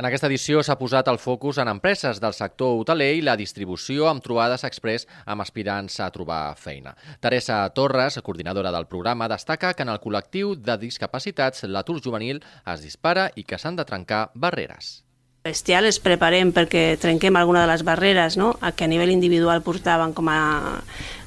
En 0.00 0.08
aquesta 0.08 0.30
edició 0.30 0.62
s'ha 0.64 0.78
posat 0.80 1.10
el 1.12 1.20
focus 1.20 1.60
en 1.60 1.68
empreses 1.68 2.22
del 2.24 2.32
sector 2.32 2.80
hoteler 2.80 3.10
i 3.18 3.20
la 3.22 3.36
distribució 3.36 4.08
amb 4.08 4.24
trobades 4.24 4.64
express 4.64 5.04
amb 5.26 5.44
aspirants 5.44 6.00
a 6.00 6.08
trobar 6.10 6.56
feina. 6.56 6.96
Teresa 7.20 7.60
Torres, 7.76 8.16
coordinadora 8.24 8.72
del 8.72 8.88
programa, 8.88 9.28
destaca 9.28 9.74
que 9.74 9.84
en 9.84 9.92
el 9.92 10.00
col·lectiu 10.00 10.56
de 10.56 10.78
discapacitats 10.80 11.68
l'atur 11.68 12.00
juvenil 12.00 12.40
es 12.64 12.80
dispara 12.80 13.28
i 13.36 13.44
que 13.44 13.60
s'han 13.60 13.76
de 13.76 13.84
trencar 13.84 14.30
barreres 14.34 15.02
bestial 15.44 15.84
es 15.84 15.98
preparem 16.00 16.54
perquè 16.56 16.94
trenquem 16.96 17.36
alguna 17.36 17.66
de 17.66 17.68
les 17.68 17.82
barreres 17.84 18.38
no? 18.40 18.54
que 18.78 18.86
a 18.86 18.88
nivell 18.88 19.10
individual 19.12 19.60
portaven 19.60 20.14
com 20.16 20.30
a, 20.32 20.38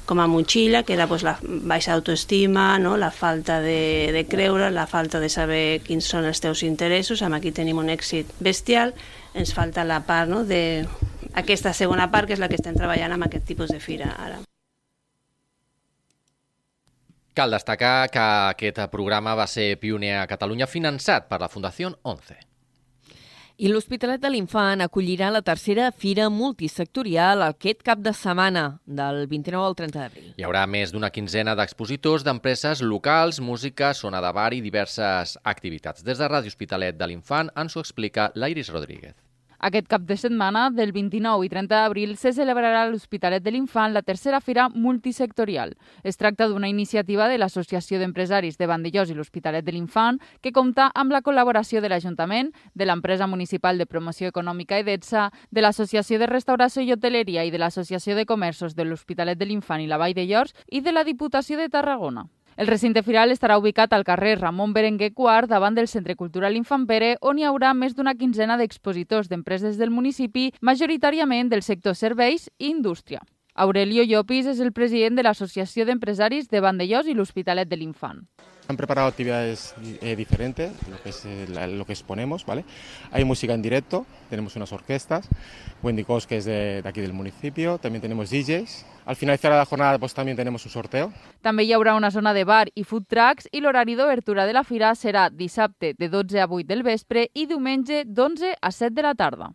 com 0.08 0.20
a 0.20 0.26
motxilla, 0.26 0.82
que 0.84 0.94
era 0.94 1.06
pues, 1.06 1.22
la 1.22 1.36
baixa 1.42 1.92
autoestima, 1.92 2.78
no? 2.78 2.96
la 2.96 3.10
falta 3.10 3.60
de, 3.60 4.08
de 4.10 4.24
creure, 4.26 4.70
la 4.70 4.86
falta 4.86 5.20
de 5.20 5.28
saber 5.28 5.82
quins 5.84 6.08
són 6.08 6.24
els 6.24 6.40
teus 6.40 6.64
interessos. 6.64 7.20
Amb 7.20 7.36
aquí 7.36 7.52
tenim 7.52 7.76
un 7.76 7.92
èxit 7.92 8.32
bestial. 8.40 8.94
Ens 9.36 9.52
falta 9.52 9.84
la 9.84 10.00
part 10.08 10.32
no? 10.32 10.46
de 10.48 10.88
aquesta 11.36 11.74
segona 11.76 12.08
part, 12.10 12.26
que 12.26 12.38
és 12.38 12.40
la 12.40 12.48
que 12.48 12.56
estem 12.56 12.74
treballant 12.78 13.12
amb 13.12 13.28
aquest 13.28 13.44
tipus 13.52 13.68
de 13.68 13.82
fira 13.84 14.14
ara. 14.16 14.40
Cal 17.36 17.52
destacar 17.52 18.08
que 18.08 18.24
aquest 18.56 18.80
programa 18.90 19.36
va 19.36 19.46
ser 19.46 19.74
pioner 19.78 20.16
a 20.16 20.26
Catalunya 20.26 20.66
finançat 20.66 21.28
per 21.28 21.44
la 21.44 21.52
Fundació 21.52 21.92
11. 22.02 22.47
I 23.58 23.66
l'Hospitalet 23.66 24.22
de 24.22 24.30
l'Infant 24.30 24.84
acollirà 24.84 25.32
la 25.34 25.40
tercera 25.42 25.88
fira 25.90 26.28
multisectorial 26.30 27.42
aquest 27.42 27.82
cap 27.82 27.98
de 27.98 28.12
setmana, 28.14 28.62
del 28.86 29.24
29 29.26 29.66
al 29.66 29.74
30 29.80 29.98
d'abril. 29.98 30.28
Hi 30.38 30.46
haurà 30.46 30.62
més 30.70 30.94
d'una 30.94 31.10
quinzena 31.10 31.56
d'expositors 31.58 32.22
d'empreses 32.22 32.86
locals, 32.86 33.42
música, 33.42 33.90
zona 33.98 34.22
de 34.22 34.30
bar 34.36 34.52
i 34.54 34.62
diverses 34.62 35.34
activitats. 35.42 36.06
Des 36.06 36.22
de 36.22 36.30
Ràdio 36.30 36.54
Hospitalet 36.54 37.02
de 37.02 37.10
l'Infant 37.10 37.50
ens 37.58 37.74
ho 37.74 37.82
explica 37.82 38.30
l'Iris 38.38 38.70
Rodríguez. 38.70 39.18
Aquest 39.58 39.88
cap 39.90 40.02
de 40.06 40.14
setmana, 40.16 40.68
del 40.70 40.92
29 40.94 41.42
i 41.42 41.48
30 41.50 41.74
d'abril, 41.74 42.12
se 42.16 42.30
celebrarà 42.32 42.84
a 42.84 42.90
l'Hospitalet 42.92 43.42
de 43.42 43.50
l'Infant 43.50 43.90
la 43.90 44.04
tercera 44.06 44.38
fira 44.40 44.68
multisectorial. 44.68 45.74
Es 46.04 46.16
tracta 46.16 46.46
d'una 46.46 46.68
iniciativa 46.70 47.26
de 47.26 47.40
l'Associació 47.42 47.98
d'Empresaris 47.98 48.54
de 48.56 48.68
Vandellós 48.70 49.10
i 49.10 49.18
l'Hospitalet 49.18 49.66
de 49.66 49.74
l'Infant 49.74 50.22
que 50.40 50.54
compta 50.54 50.92
amb 50.94 51.10
la 51.10 51.24
col·laboració 51.26 51.82
de 51.82 51.90
l'Ajuntament, 51.90 52.52
de 52.74 52.86
l'Empresa 52.86 53.26
Municipal 53.26 53.82
de 53.82 53.90
Promoció 53.90 54.30
Econòmica 54.30 54.78
EDETSA, 54.78 55.32
de 55.50 55.66
l'Associació 55.66 56.22
de 56.22 56.30
Restauració 56.30 56.86
i 56.86 56.92
Hoteleria 56.94 57.42
i 57.42 57.50
de 57.50 57.58
l'Associació 57.58 58.14
de 58.14 58.30
Comerços 58.30 58.78
de 58.78 58.86
l'Hospitalet 58.86 59.42
de 59.42 59.50
l'Infant 59.50 59.82
i 59.82 59.90
la 59.90 59.98
Vall 59.98 60.14
de 60.14 60.30
Llors 60.30 60.54
i 60.70 60.86
de 60.86 60.94
la 60.94 61.02
Diputació 61.02 61.58
de 61.58 61.66
Tarragona. 61.68 62.28
El 62.58 62.66
recinte 62.66 63.04
firal 63.06 63.30
estarà 63.30 63.54
ubicat 63.60 63.92
al 63.94 64.02
carrer 64.02 64.32
Ramon 64.40 64.72
Berenguer 64.74 65.12
IV, 65.12 65.46
davant 65.46 65.76
del 65.76 65.86
Centre 65.86 66.16
Cultural 66.18 66.56
Infant 66.58 66.88
Pere, 66.90 67.12
on 67.22 67.38
hi 67.38 67.44
haurà 67.46 67.70
més 67.70 67.94
d'una 67.94 68.16
quinzena 68.18 68.56
d'expositors 68.58 69.30
d'empreses 69.30 69.78
del 69.78 69.94
municipi, 69.94 70.48
majoritàriament 70.60 71.52
del 71.54 71.62
sector 71.62 71.94
serveis 71.94 72.50
i 72.58 72.72
indústria. 72.72 73.22
Aurelio 73.54 74.02
Llopis 74.02 74.50
és 74.50 74.58
el 74.58 74.72
president 74.74 75.14
de 75.14 75.22
l'Associació 75.22 75.86
d'Empresaris 75.86 76.50
de 76.50 76.58
Vandellós 76.58 77.06
i 77.06 77.14
l'Hospitalet 77.14 77.70
de 77.70 77.78
l'Infant. 77.78 78.26
Han 78.68 78.76
preparado 78.76 79.08
actividades 79.08 79.74
eh, 80.02 80.14
diferentes, 80.14 80.72
lo 80.90 81.02
que, 81.02 81.08
es, 81.08 81.24
eh, 81.24 81.46
lo 81.48 81.86
que 81.86 81.92
exponemos, 81.92 82.44
¿vale? 82.44 82.66
Hay 83.10 83.24
música 83.24 83.54
en 83.54 83.62
directo, 83.62 84.04
tenemos 84.28 84.56
unas 84.56 84.70
orquestas, 84.72 85.26
Wendy 85.82 86.04
Cos, 86.04 86.26
que 86.26 86.36
es 86.36 86.44
de, 86.44 86.82
de, 86.82 86.88
aquí 86.88 87.00
del 87.00 87.14
municipio, 87.14 87.78
también 87.78 88.02
tenemos 88.02 88.28
DJs. 88.28 88.84
Al 89.06 89.16
finalizar 89.16 89.52
la 89.52 89.64
jornada 89.64 89.98
pues 89.98 90.12
también 90.12 90.36
tenemos 90.36 90.66
un 90.66 90.70
sorteo. 90.70 91.12
També 91.40 91.64
hi 91.64 91.72
haurà 91.72 91.94
una 91.96 92.10
zona 92.12 92.34
de 92.36 92.44
bar 92.44 92.66
i 92.76 92.84
food 92.84 93.08
trucks 93.08 93.48
i 93.56 93.62
l'horari 93.64 93.96
d'obertura 93.96 94.44
de 94.44 94.52
la 94.52 94.66
fira 94.68 94.92
serà 94.92 95.30
dissabte 95.32 95.94
de 95.96 96.10
12 96.12 96.42
a 96.44 96.44
8 96.44 96.68
del 96.68 96.84
vespre 96.84 97.30
i 97.32 97.46
diumenge 97.48 98.04
d'11 98.04 98.52
a 98.60 98.70
7 98.70 98.92
de 98.92 99.06
la 99.08 99.14
tarda. 99.16 99.48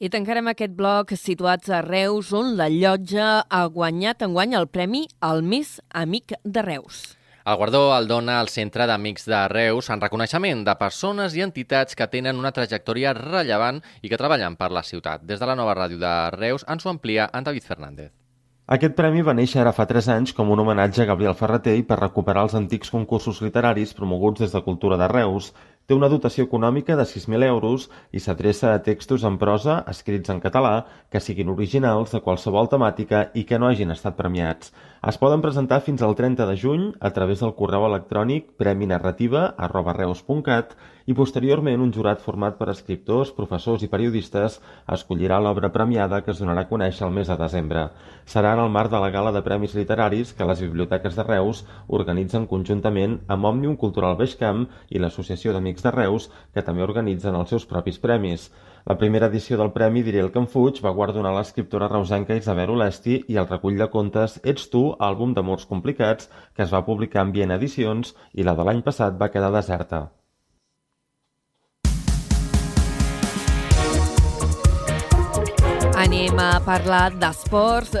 I 0.00 0.08
tancarem 0.08 0.48
aquest 0.48 0.72
bloc 0.72 1.12
situats 1.12 1.68
a 1.68 1.82
Reus, 1.84 2.32
on 2.32 2.56
la 2.56 2.70
llotja 2.72 3.44
ha 3.44 3.64
guanyat 3.68 4.24
enguany 4.24 4.56
el 4.56 4.70
premi 4.72 5.04
al 5.20 5.44
més 5.44 5.82
amic 5.92 6.32
de 6.40 6.64
Reus. 6.64 7.19
El 7.50 7.56
guardó 7.56 7.96
el 7.98 8.06
dona 8.06 8.36
al 8.38 8.48
Centre 8.48 8.84
d'Amics 8.86 9.24
de 9.26 9.38
Reus 9.50 9.88
en 9.90 9.98
reconeixement 10.04 10.60
de 10.68 10.74
persones 10.78 11.34
i 11.34 11.40
entitats 11.42 11.96
que 11.98 12.06
tenen 12.12 12.38
una 12.38 12.52
trajectòria 12.54 13.10
rellevant 13.16 13.80
i 14.06 14.10
que 14.12 14.18
treballen 14.20 14.54
per 14.60 14.68
la 14.70 14.84
ciutat. 14.86 15.24
Des 15.26 15.40
de 15.42 15.48
la 15.50 15.56
nova 15.58 15.74
ràdio 15.74 15.98
de 15.98 16.12
Reus 16.36 16.64
ens 16.70 16.86
ho 16.86 16.92
amplia 16.92 17.26
en 17.34 17.48
David 17.48 17.66
Fernández. 17.66 18.12
Aquest 18.76 18.94
premi 18.94 19.24
va 19.26 19.34
néixer 19.34 19.64
ara 19.64 19.72
fa 19.74 19.88
3 19.90 20.08
anys 20.14 20.34
com 20.36 20.52
un 20.54 20.62
homenatge 20.62 21.02
a 21.02 21.08
Gabriel 21.08 21.34
Ferreter 21.40 21.74
i 21.80 21.82
per 21.88 21.98
recuperar 21.98 22.44
els 22.46 22.54
antics 22.54 22.94
concursos 22.94 23.42
literaris 23.42 23.96
promoguts 23.98 24.44
des 24.44 24.54
de 24.54 24.62
Cultura 24.68 25.00
de 25.00 25.10
Reus. 25.10 25.50
Té 25.90 25.98
una 25.98 26.12
dotació 26.12 26.46
econòmica 26.46 26.94
de 26.94 27.08
6.000 27.16 27.48
euros 27.48 27.88
i 28.14 28.22
s'adreça 28.22 28.76
a 28.76 28.84
textos 28.86 29.26
en 29.26 29.40
prosa 29.42 29.80
escrits 29.90 30.30
en 30.30 30.38
català 30.46 30.84
que 31.10 31.18
siguin 31.18 31.50
originals 31.50 32.14
de 32.14 32.22
qualsevol 32.22 32.70
temàtica 32.70 33.26
i 33.34 33.42
que 33.42 33.58
no 33.58 33.72
hagin 33.72 33.90
estat 33.90 34.14
premiats. 34.22 34.70
Es 35.00 35.16
poden 35.16 35.40
presentar 35.40 35.78
fins 35.80 36.02
al 36.04 36.12
30 36.12 36.44
de 36.44 36.52
juny 36.60 36.92
a 37.00 37.08
través 37.16 37.40
del 37.40 37.56
correu 37.56 37.86
electrònic 37.86 38.50
preminarrativa.reus.cat 38.60 40.74
i 41.08 41.16
posteriorment 41.16 41.80
un 41.80 41.88
jurat 41.96 42.20
format 42.20 42.52
per 42.58 42.68
escriptors, 42.68 43.32
professors 43.32 43.80
i 43.80 43.88
periodistes 43.88 44.60
escollirà 44.96 45.40
l'obra 45.40 45.72
premiada 45.72 46.20
que 46.20 46.28
es 46.34 46.40
donarà 46.42 46.60
a 46.66 46.68
conèixer 46.68 47.06
el 47.06 47.14
mes 47.16 47.30
de 47.32 47.36
desembre. 47.40 47.88
Serà 48.28 48.52
en 48.52 48.60
el 48.66 48.74
marc 48.74 48.92
de 48.92 49.00
la 49.00 49.08
gala 49.14 49.32
de 49.32 49.40
Premis 49.46 49.72
Literaris 49.78 50.34
que 50.36 50.48
les 50.50 50.60
biblioteques 50.66 51.16
de 51.16 51.24
Reus 51.24 51.64
organitzen 51.88 52.44
conjuntament 52.50 53.24
amb 53.26 53.48
Òmnium 53.54 53.80
Cultural 53.80 54.20
Beixcamp 54.20 54.68
i 54.90 55.00
l'Associació 55.00 55.56
d'Amics 55.56 55.88
de 55.88 55.96
Reus, 55.96 56.28
que 56.52 56.60
també 56.60 56.84
organitzen 56.84 57.40
els 57.40 57.56
seus 57.56 57.64
propis 57.64 57.96
premis. 58.04 58.52
La 58.88 58.94
primera 59.00 59.26
edició 59.30 59.56
del 59.60 59.72
Premi 59.72 60.02
Diré 60.04 60.20
el 60.24 60.30
que 60.34 60.40
em 60.40 60.46
fuig 60.52 60.78
va 60.84 60.92
guardonar 60.98 61.32
l'escriptora 61.36 61.88
reusenca 61.90 62.38
Isabel 62.38 62.72
Olesti 62.76 63.18
i 63.34 63.36
el 63.42 63.48
recull 63.50 63.76
de 63.82 63.90
contes 63.96 64.38
Ets 64.54 64.70
tu, 64.72 64.84
àlbum 65.10 65.34
d'amors 65.36 65.68
complicats, 65.74 66.30
que 66.56 66.64
es 66.64 66.72
va 66.76 66.86
publicar 66.88 67.26
en 67.26 67.34
Viena 67.36 67.60
Edicions 67.60 68.14
i 68.32 68.48
la 68.48 68.56
de 68.56 68.64
l'any 68.70 68.80
passat 68.88 69.20
va 69.20 69.28
quedar 69.36 69.52
deserta. 69.58 70.06
Anem 76.10 76.40
a 76.42 76.58
parlar 76.66 77.12
d'esports. 77.22 77.92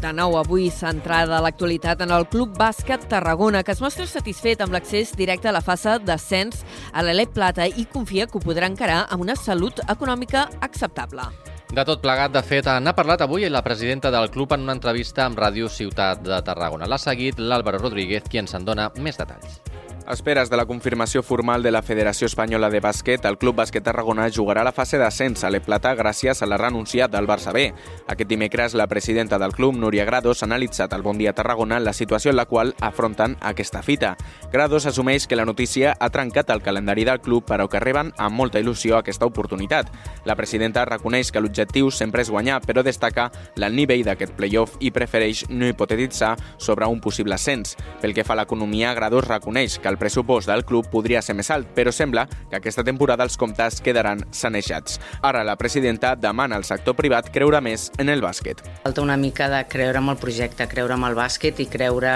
De 0.00 0.10
nou, 0.16 0.38
avui 0.40 0.70
centrada 0.72 1.36
l'actualitat 1.44 2.00
en 2.00 2.14
el 2.16 2.24
Club 2.32 2.54
Bàsquet 2.56 3.04
Tarragona, 3.10 3.60
que 3.60 3.74
es 3.76 3.82
mostra 3.84 4.06
satisfet 4.08 4.62
amb 4.64 4.72
l'accés 4.72 5.12
directe 5.12 5.50
a 5.50 5.52
la 5.52 5.60
fase 5.60 5.98
d'ascens 6.00 6.64
a 6.96 7.04
l'Elep 7.04 7.36
Plata 7.36 7.68
i 7.68 7.84
confia 7.92 8.24
que 8.24 8.40
ho 8.40 8.40
podrà 8.40 8.72
encarar 8.72 9.02
amb 9.12 9.26
una 9.26 9.36
salut 9.36 9.84
econòmica 9.84 10.46
acceptable. 10.64 11.28
De 11.68 11.84
tot 11.84 12.00
plegat, 12.00 12.32
de 12.32 12.40
fet, 12.40 12.72
n'ha 12.80 12.96
parlat 12.96 13.20
avui 13.20 13.44
la 13.52 13.60
presidenta 13.60 14.08
del 14.08 14.30
club 14.32 14.56
en 14.56 14.64
una 14.64 14.72
entrevista 14.72 15.28
amb 15.28 15.36
Ràdio 15.36 15.68
Ciutat 15.68 16.24
de 16.24 16.40
Tarragona. 16.48 16.88
L'ha 16.88 16.96
seguit 16.96 17.36
l'Àlvaro 17.36 17.84
Rodríguez, 17.84 18.24
qui 18.32 18.40
ens 18.40 18.56
en 18.56 18.64
dona 18.64 18.88
més 18.96 19.20
detalls. 19.20 19.60
A 20.08 20.14
esperes 20.14 20.48
de 20.48 20.56
la 20.56 20.64
confirmació 20.64 21.20
formal 21.20 21.62
de 21.62 21.68
la 21.68 21.82
Federació 21.84 22.24
Espanyola 22.30 22.70
de 22.72 22.78
Bàsquet, 22.80 23.26
el 23.28 23.36
Club 23.36 23.58
Bàsquet 23.58 23.84
Tarragona 23.84 24.30
jugarà 24.32 24.62
la 24.64 24.72
fase 24.72 24.96
d'ascens 24.96 25.42
a 25.44 25.50
l'Eplata 25.52 25.90
gràcies 25.98 26.40
a 26.40 26.46
la 26.48 26.56
renunciat 26.56 27.12
del 27.12 27.26
Barça 27.28 27.52
B. 27.52 27.66
Aquest 28.08 28.30
dimecres, 28.30 28.72
la 28.72 28.86
presidenta 28.88 29.36
del 29.38 29.52
club, 29.52 29.76
Núria 29.76 30.06
Grados, 30.08 30.40
ha 30.40 30.46
analitzat 30.48 30.94
al 30.96 31.04
Bon 31.04 31.18
Dia 31.20 31.34
Tarragona 31.36 31.76
la 31.78 31.92
situació 31.92 32.30
en 32.30 32.38
la 32.38 32.46
qual 32.46 32.72
afronten 32.80 33.34
aquesta 33.42 33.82
fita. 33.82 34.14
Grados 34.50 34.86
assumeix 34.86 35.26
que 35.26 35.36
la 35.36 35.44
notícia 35.44 35.92
ha 36.00 36.08
trencat 36.08 36.54
el 36.56 36.62
calendari 36.62 37.04
del 37.04 37.20
club, 37.20 37.44
però 37.44 37.68
que 37.68 37.84
reben 37.84 38.14
amb 38.16 38.34
molta 38.40 38.64
il·lusió 38.64 38.96
aquesta 38.96 39.28
oportunitat. 39.28 39.92
La 40.24 40.38
presidenta 40.40 40.86
reconeix 40.88 41.28
que 41.28 41.44
l'objectiu 41.44 41.90
sempre 41.90 42.24
és 42.24 42.32
guanyar, 42.32 42.62
però 42.64 42.80
destaca 42.80 43.28
l'alt 43.56 43.76
nivell 43.76 44.06
d'aquest 44.08 44.32
playoff 44.40 44.80
i 44.80 44.88
prefereix 44.88 45.44
no 45.50 45.68
hipotetitzar 45.68 46.32
sobre 46.56 46.88
un 46.88 47.04
possible 47.04 47.36
ascens. 47.36 47.76
Pel 48.00 48.16
que 48.16 48.24
fa 48.24 48.32
a 48.32 48.40
l'economia, 48.40 48.96
Grados 48.96 49.28
reconeix 49.28 49.76
que 49.76 49.92
el 49.92 49.97
pressupost 49.98 50.48
del 50.48 50.64
club 50.64 50.88
podria 50.92 51.22
ser 51.22 51.36
més 51.38 51.50
alt, 51.54 51.68
però 51.76 51.92
sembla 51.94 52.26
que 52.48 52.58
aquesta 52.58 52.84
temporada 52.86 53.26
els 53.26 53.36
comptes 53.40 53.82
quedaran 53.84 54.24
sanejats. 54.30 54.98
Ara 55.22 55.44
la 55.44 55.58
presidenta 55.60 56.14
demana 56.16 56.56
al 56.56 56.66
sector 56.68 56.96
privat 56.98 57.32
creure 57.34 57.60
més 57.64 57.90
en 57.98 58.08
el 58.08 58.22
bàsquet. 58.24 58.62
Falta 58.84 59.04
una 59.04 59.18
mica 59.20 59.50
de 59.52 59.64
creure 59.68 60.02
en 60.02 60.08
el 60.08 60.20
projecte, 60.20 60.68
creure 60.70 60.96
en 60.96 61.04
el 61.08 61.18
bàsquet 61.18 61.60
i 61.60 61.68
creure 61.70 62.14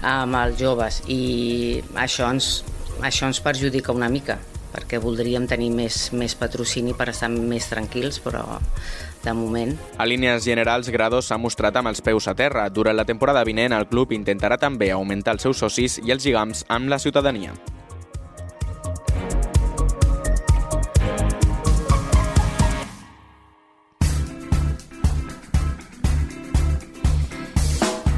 en 0.00 0.38
els 0.44 0.60
joves 0.60 1.02
i 1.08 1.82
això 2.00 2.30
ens, 2.32 2.60
això 3.04 3.28
ens 3.28 3.42
perjudica 3.44 3.92
una 3.92 4.08
mica 4.08 4.38
perquè 4.70 5.00
voldríem 5.02 5.48
tenir 5.50 5.70
més, 5.74 6.12
més 6.14 6.36
patrocini 6.38 6.94
per 6.94 7.08
estar 7.10 7.30
més 7.32 7.66
tranquils, 7.66 8.20
però 8.22 8.44
de 9.24 9.34
moment. 9.34 9.76
A 9.98 10.06
línies 10.06 10.44
generals, 10.44 10.88
Grados 10.88 11.28
s'ha 11.28 11.38
mostrat 11.38 11.76
amb 11.76 11.92
els 11.92 12.00
peus 12.00 12.28
a 12.28 12.34
terra. 12.34 12.68
Durant 12.68 12.96
la 12.96 13.04
temporada 13.04 13.44
vinent, 13.44 13.74
el 13.76 13.88
club 13.88 14.12
intentarà 14.16 14.58
també 14.58 14.90
augmentar 14.90 15.36
els 15.36 15.42
seus 15.48 15.60
socis 15.60 16.00
i 16.04 16.10
els 16.10 16.24
lligams 16.24 16.64
amb 16.68 16.88
la 16.88 16.98
ciutadania. 16.98 17.54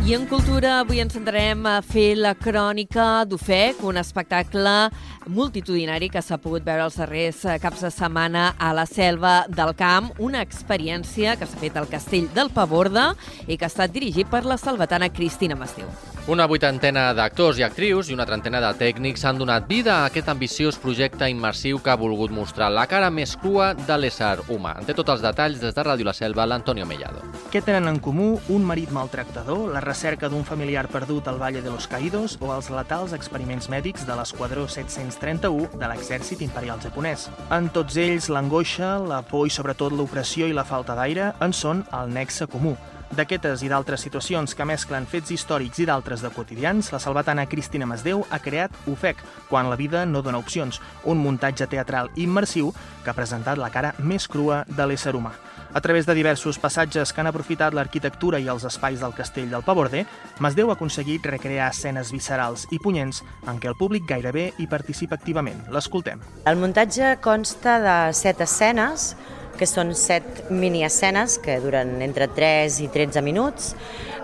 I 0.03 0.17
en 0.17 0.25
cultura 0.27 0.81
avui 0.83 0.99
ens 0.99 1.15
centrarem 1.15 1.62
a 1.71 1.77
fer 1.87 2.17
la 2.19 2.33
crònica 2.35 3.23
d'Ofec, 3.25 3.85
un 3.87 4.01
espectacle 4.01 4.91
multitudinari 5.27 6.09
que 6.13 6.23
s'ha 6.23 6.39
pogut 6.43 6.65
veure 6.67 6.87
els 6.87 6.97
darrers 7.01 7.45
eh, 7.45 7.59
caps 7.63 7.85
de 7.87 7.91
setmana 7.95 8.53
a 8.59 8.73
la 8.77 8.87
selva 8.87 9.45
del 9.49 9.75
camp, 9.79 10.11
una 10.19 10.43
experiència 10.43 11.37
que 11.39 11.47
s'ha 11.47 11.61
fet 11.61 11.77
al 11.77 11.91
castell 11.91 12.31
del 12.35 12.51
Paborda 12.55 13.13
i 13.47 13.57
que 13.57 13.67
ha 13.67 13.73
estat 13.73 13.93
dirigit 13.95 14.31
per 14.31 14.45
la 14.45 14.59
salvatana 14.61 15.13
Cristina 15.13 15.59
Mastiu. 15.59 15.91
Una 16.31 16.45
vuitantena 16.47 17.09
d'actors 17.19 17.59
i 17.59 17.65
actrius 17.67 18.07
i 18.07 18.15
una 18.15 18.23
trentena 18.23 18.61
de 18.63 18.69
tècnics 18.79 19.25
han 19.27 19.41
donat 19.41 19.65
vida 19.67 19.97
a 19.97 20.05
aquest 20.07 20.29
ambiciós 20.31 20.77
projecte 20.79 21.27
immersiu 21.27 21.81
que 21.83 21.91
ha 21.91 21.97
volgut 21.99 22.31
mostrar 22.31 22.69
la 22.71 22.85
cara 22.87 23.09
més 23.11 23.33
crua 23.35 23.73
de 23.75 23.97
l'ésser 23.99 24.37
humà. 24.47 24.77
En 24.79 24.87
té 24.87 24.95
tots 24.95 25.11
els 25.17 25.25
detalls 25.25 25.59
des 25.59 25.75
de 25.75 25.83
Ràdio 25.83 26.07
La 26.07 26.15
Selva, 26.15 26.47
l'Antonio 26.47 26.87
Mellado. 26.87 27.25
Què 27.51 27.65
tenen 27.67 27.91
en 27.91 27.99
comú 27.99 28.37
un 28.55 28.63
marit 28.63 28.93
maltractador, 28.95 29.65
la 29.75 29.83
recerca 29.83 30.31
d'un 30.31 30.47
familiar 30.47 30.87
perdut 30.87 31.27
al 31.27 31.43
Valle 31.43 31.61
de 31.61 31.75
los 31.75 31.91
Caídos 31.91 32.39
o 32.39 32.55
els 32.55 32.71
letals 32.71 33.17
experiments 33.19 33.67
mèdics 33.67 34.07
de 34.07 34.15
l'Esquadró 34.15 34.69
731 35.12 35.79
de 35.79 35.90
l'exèrcit 35.90 36.42
imperial 36.44 36.81
japonès. 36.83 37.29
En 37.53 37.68
tots 37.75 37.98
ells, 38.01 38.31
l'angoixa, 38.33 38.96
la 38.98 39.22
por 39.27 39.46
i 39.46 39.53
sobretot 39.53 39.94
l'opressió 39.94 40.48
i 40.48 40.57
la 40.57 40.66
falta 40.68 40.96
d'aire 40.98 41.33
en 41.44 41.55
són 41.57 41.85
el 41.92 42.11
nexe 42.12 42.48
comú. 42.51 42.75
D'aquestes 43.12 43.61
i 43.61 43.68
d'altres 43.68 44.01
situacions 44.01 44.55
que 44.57 44.64
mesclen 44.64 45.05
fets 45.05 45.35
històrics 45.35 45.83
i 45.83 45.87
d'altres 45.88 46.22
de 46.25 46.31
quotidians, 46.33 46.88
la 46.94 47.01
salvatana 47.03 47.44
Cristina 47.44 47.85
Masdeu 47.85 48.25
ha 48.31 48.38
creat 48.40 48.72
UFEC, 48.88 49.20
quan 49.51 49.68
la 49.68 49.77
vida 49.77 50.07
no 50.09 50.22
dona 50.25 50.40
opcions, 50.40 50.81
un 51.05 51.20
muntatge 51.20 51.68
teatral 51.68 52.09
immersiu 52.16 52.72
que 53.05 53.12
ha 53.12 53.18
presentat 53.18 53.61
la 53.61 53.68
cara 53.68 53.92
més 54.01 54.25
crua 54.33 54.62
de 54.64 54.88
l'ésser 54.88 55.12
humà. 55.18 55.35
A 55.75 55.81
través 55.81 56.05
de 56.05 56.15
diversos 56.15 56.59
passatges 56.61 57.15
que 57.15 57.23
han 57.23 57.31
aprofitat 57.31 57.73
l'arquitectura 57.73 58.37
i 58.43 58.49
els 58.53 58.67
espais 58.69 59.01
del 59.01 59.15
castell 59.17 59.49
del 59.49 59.65
Paborder, 59.65 60.03
Masdeu 60.45 60.69
ha 60.69 60.77
aconseguit 60.77 61.25
recrear 61.25 61.71
escenes 61.73 62.11
viscerals 62.13 62.67
i 62.77 62.81
punyents 62.83 63.23
en 63.49 63.57
què 63.57 63.71
el 63.71 63.79
públic 63.81 64.05
gairebé 64.05 64.51
hi 64.61 64.69
participa 64.69 65.17
activament. 65.17 65.63
L'escoltem. 65.73 66.21
El 66.45 66.61
muntatge 66.61 67.15
consta 67.25 67.79
de 67.81 67.97
set 68.13 68.45
escenes, 68.45 69.15
que 69.57 69.69
són 69.69 69.95
set 69.97 70.51
mini-escenes 70.51 71.39
que 71.41 71.59
duren 71.65 72.01
entre 72.05 72.29
3 72.29 72.81
i 72.85 72.89
13 72.93 73.25
minuts. 73.25 73.73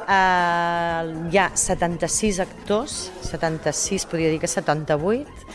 Uh, 0.09 1.29
hi 1.33 1.41
ha 1.41 1.51
76 1.57 2.41
actors, 2.45 3.09
76, 3.25 4.05
podria 4.09 4.33
dir 4.33 4.41
que 4.41 4.49
78, 4.49 5.48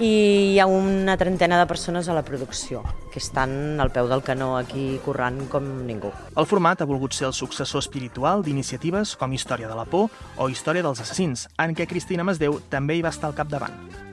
i 0.00 0.54
hi 0.54 0.58
ha 0.58 0.66
una 0.66 1.18
trentena 1.20 1.58
de 1.60 1.66
persones 1.68 2.08
a 2.08 2.14
la 2.16 2.24
producció 2.24 2.80
que 3.12 3.20
estan 3.20 3.78
al 3.80 3.92
peu 3.92 4.08
del 4.08 4.24
canó 4.24 4.54
aquí 4.56 4.98
currant 5.04 5.42
com 5.52 5.66
ningú. 5.84 6.12
El 6.40 6.48
format 6.48 6.80
ha 6.80 6.88
volgut 6.88 7.12
ser 7.12 7.28
el 7.28 7.36
successor 7.36 7.84
espiritual 7.84 8.42
d'iniciatives 8.42 9.12
com 9.20 9.36
Història 9.36 9.68
de 9.68 9.76
la 9.76 9.84
por 9.84 10.08
o 10.36 10.48
Història 10.48 10.82
dels 10.86 11.04
assassins, 11.04 11.48
en 11.60 11.76
què 11.76 11.88
Cristina 11.90 12.24
Masdeu 12.24 12.62
també 12.72 12.96
hi 12.96 13.04
va 13.04 13.12
estar 13.12 13.28
al 13.28 13.36
capdavant. 13.36 14.09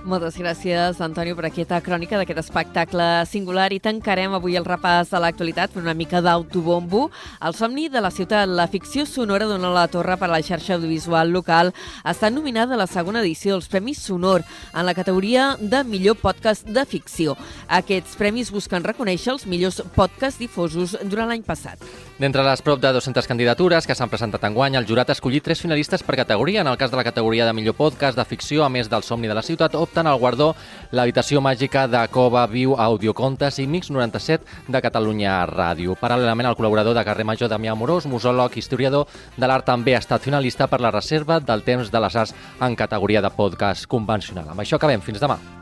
Moltes 0.00 0.38
gràcies, 0.40 0.96
Antonio, 1.04 1.34
per 1.36 1.44
aquesta 1.50 1.76
crònica 1.84 2.16
d'aquest 2.16 2.38
espectacle 2.40 3.04
singular 3.28 3.66
i 3.74 3.82
tancarem 3.84 4.32
avui 4.32 4.54
el 4.56 4.64
repàs 4.64 5.10
de 5.12 5.18
l'actualitat 5.20 5.74
per 5.74 5.82
una 5.82 5.92
mica 5.92 6.22
d'autobombo. 6.24 7.10
El 7.44 7.52
somni 7.54 7.90
de 7.92 8.00
la 8.00 8.08
ciutat, 8.10 8.48
la 8.48 8.64
ficció 8.72 9.04
sonora 9.04 9.44
d'Ona 9.44 9.68
la 9.74 9.84
Torre 9.92 10.16
per 10.16 10.30
a 10.30 10.32
la 10.32 10.40
xarxa 10.40 10.78
audiovisual 10.78 11.28
local, 11.28 11.74
està 12.00 12.30
nominada 12.32 12.74
a 12.74 12.80
la 12.80 12.88
segona 12.88 13.20
edició 13.20 13.52
dels 13.52 13.68
Premis 13.68 14.00
Sonor 14.00 14.40
en 14.72 14.86
la 14.88 14.94
categoria 14.96 15.58
de 15.60 15.82
millor 15.84 16.16
podcast 16.16 16.64
de 16.64 16.86
ficció. 16.88 17.36
Aquests 17.68 18.16
premis 18.16 18.50
busquen 18.50 18.86
reconèixer 18.86 19.34
els 19.34 19.44
millors 19.44 19.82
podcasts 19.94 20.40
difosos 20.40 20.96
durant 21.04 21.28
l'any 21.28 21.44
passat. 21.44 21.76
D'entre 22.20 22.44
les 22.44 22.64
prop 22.64 22.80
de 22.80 22.94
200 22.96 23.28
candidatures 23.28 23.86
que 23.86 23.94
s'han 23.94 24.10
presentat 24.12 24.48
en 24.48 24.56
guany, 24.56 24.80
el 24.80 24.88
jurat 24.88 25.12
ha 25.12 25.16
escollit 25.16 25.44
tres 25.44 25.60
finalistes 25.60 26.02
per 26.02 26.16
categoria. 26.16 26.64
En 26.64 26.72
el 26.72 26.80
cas 26.80 26.90
de 26.90 26.96
la 26.96 27.04
categoria 27.04 27.44
de 27.44 27.52
millor 27.52 27.76
podcast 27.76 28.16
de 28.16 28.24
ficció, 28.24 28.64
a 28.64 28.72
més 28.72 28.88
del 28.88 29.04
somni 29.04 29.28
de 29.28 29.36
la 29.36 29.44
ciutat, 29.44 29.76
opten 29.90 30.06
al 30.06 30.18
guardó 30.22 30.54
l'habitació 30.94 31.42
màgica 31.42 31.86
de 31.90 32.00
Cova 32.14 32.46
Viu 32.46 32.76
Audiocontes 32.78 33.58
i 33.58 33.66
Mix 33.66 33.90
97 33.90 34.70
de 34.70 34.82
Catalunya 34.82 35.34
Ràdio. 35.50 35.96
Paral·lelament, 35.98 36.48
el 36.50 36.58
col·laborador 36.58 36.94
de 36.94 37.04
Carrer 37.06 37.26
Major, 37.26 37.50
Damià 37.50 37.74
Amorós, 37.74 38.06
musòleg, 38.06 38.58
historiador 38.62 39.08
de 39.36 39.46
l'art, 39.46 39.66
també 39.66 39.96
ha 39.96 40.02
estat 40.02 40.22
finalista 40.22 40.70
per 40.70 40.80
la 40.80 40.94
reserva 40.94 41.40
del 41.40 41.66
temps 41.66 41.90
de 41.90 42.04
les 42.06 42.20
arts 42.22 42.34
en 42.60 42.78
categoria 42.78 43.22
de 43.22 43.34
podcast 43.34 43.90
convencional. 43.90 44.52
Amb 44.54 44.62
això 44.62 44.78
acabem. 44.78 45.02
Fins 45.02 45.18
demà. 45.22 45.59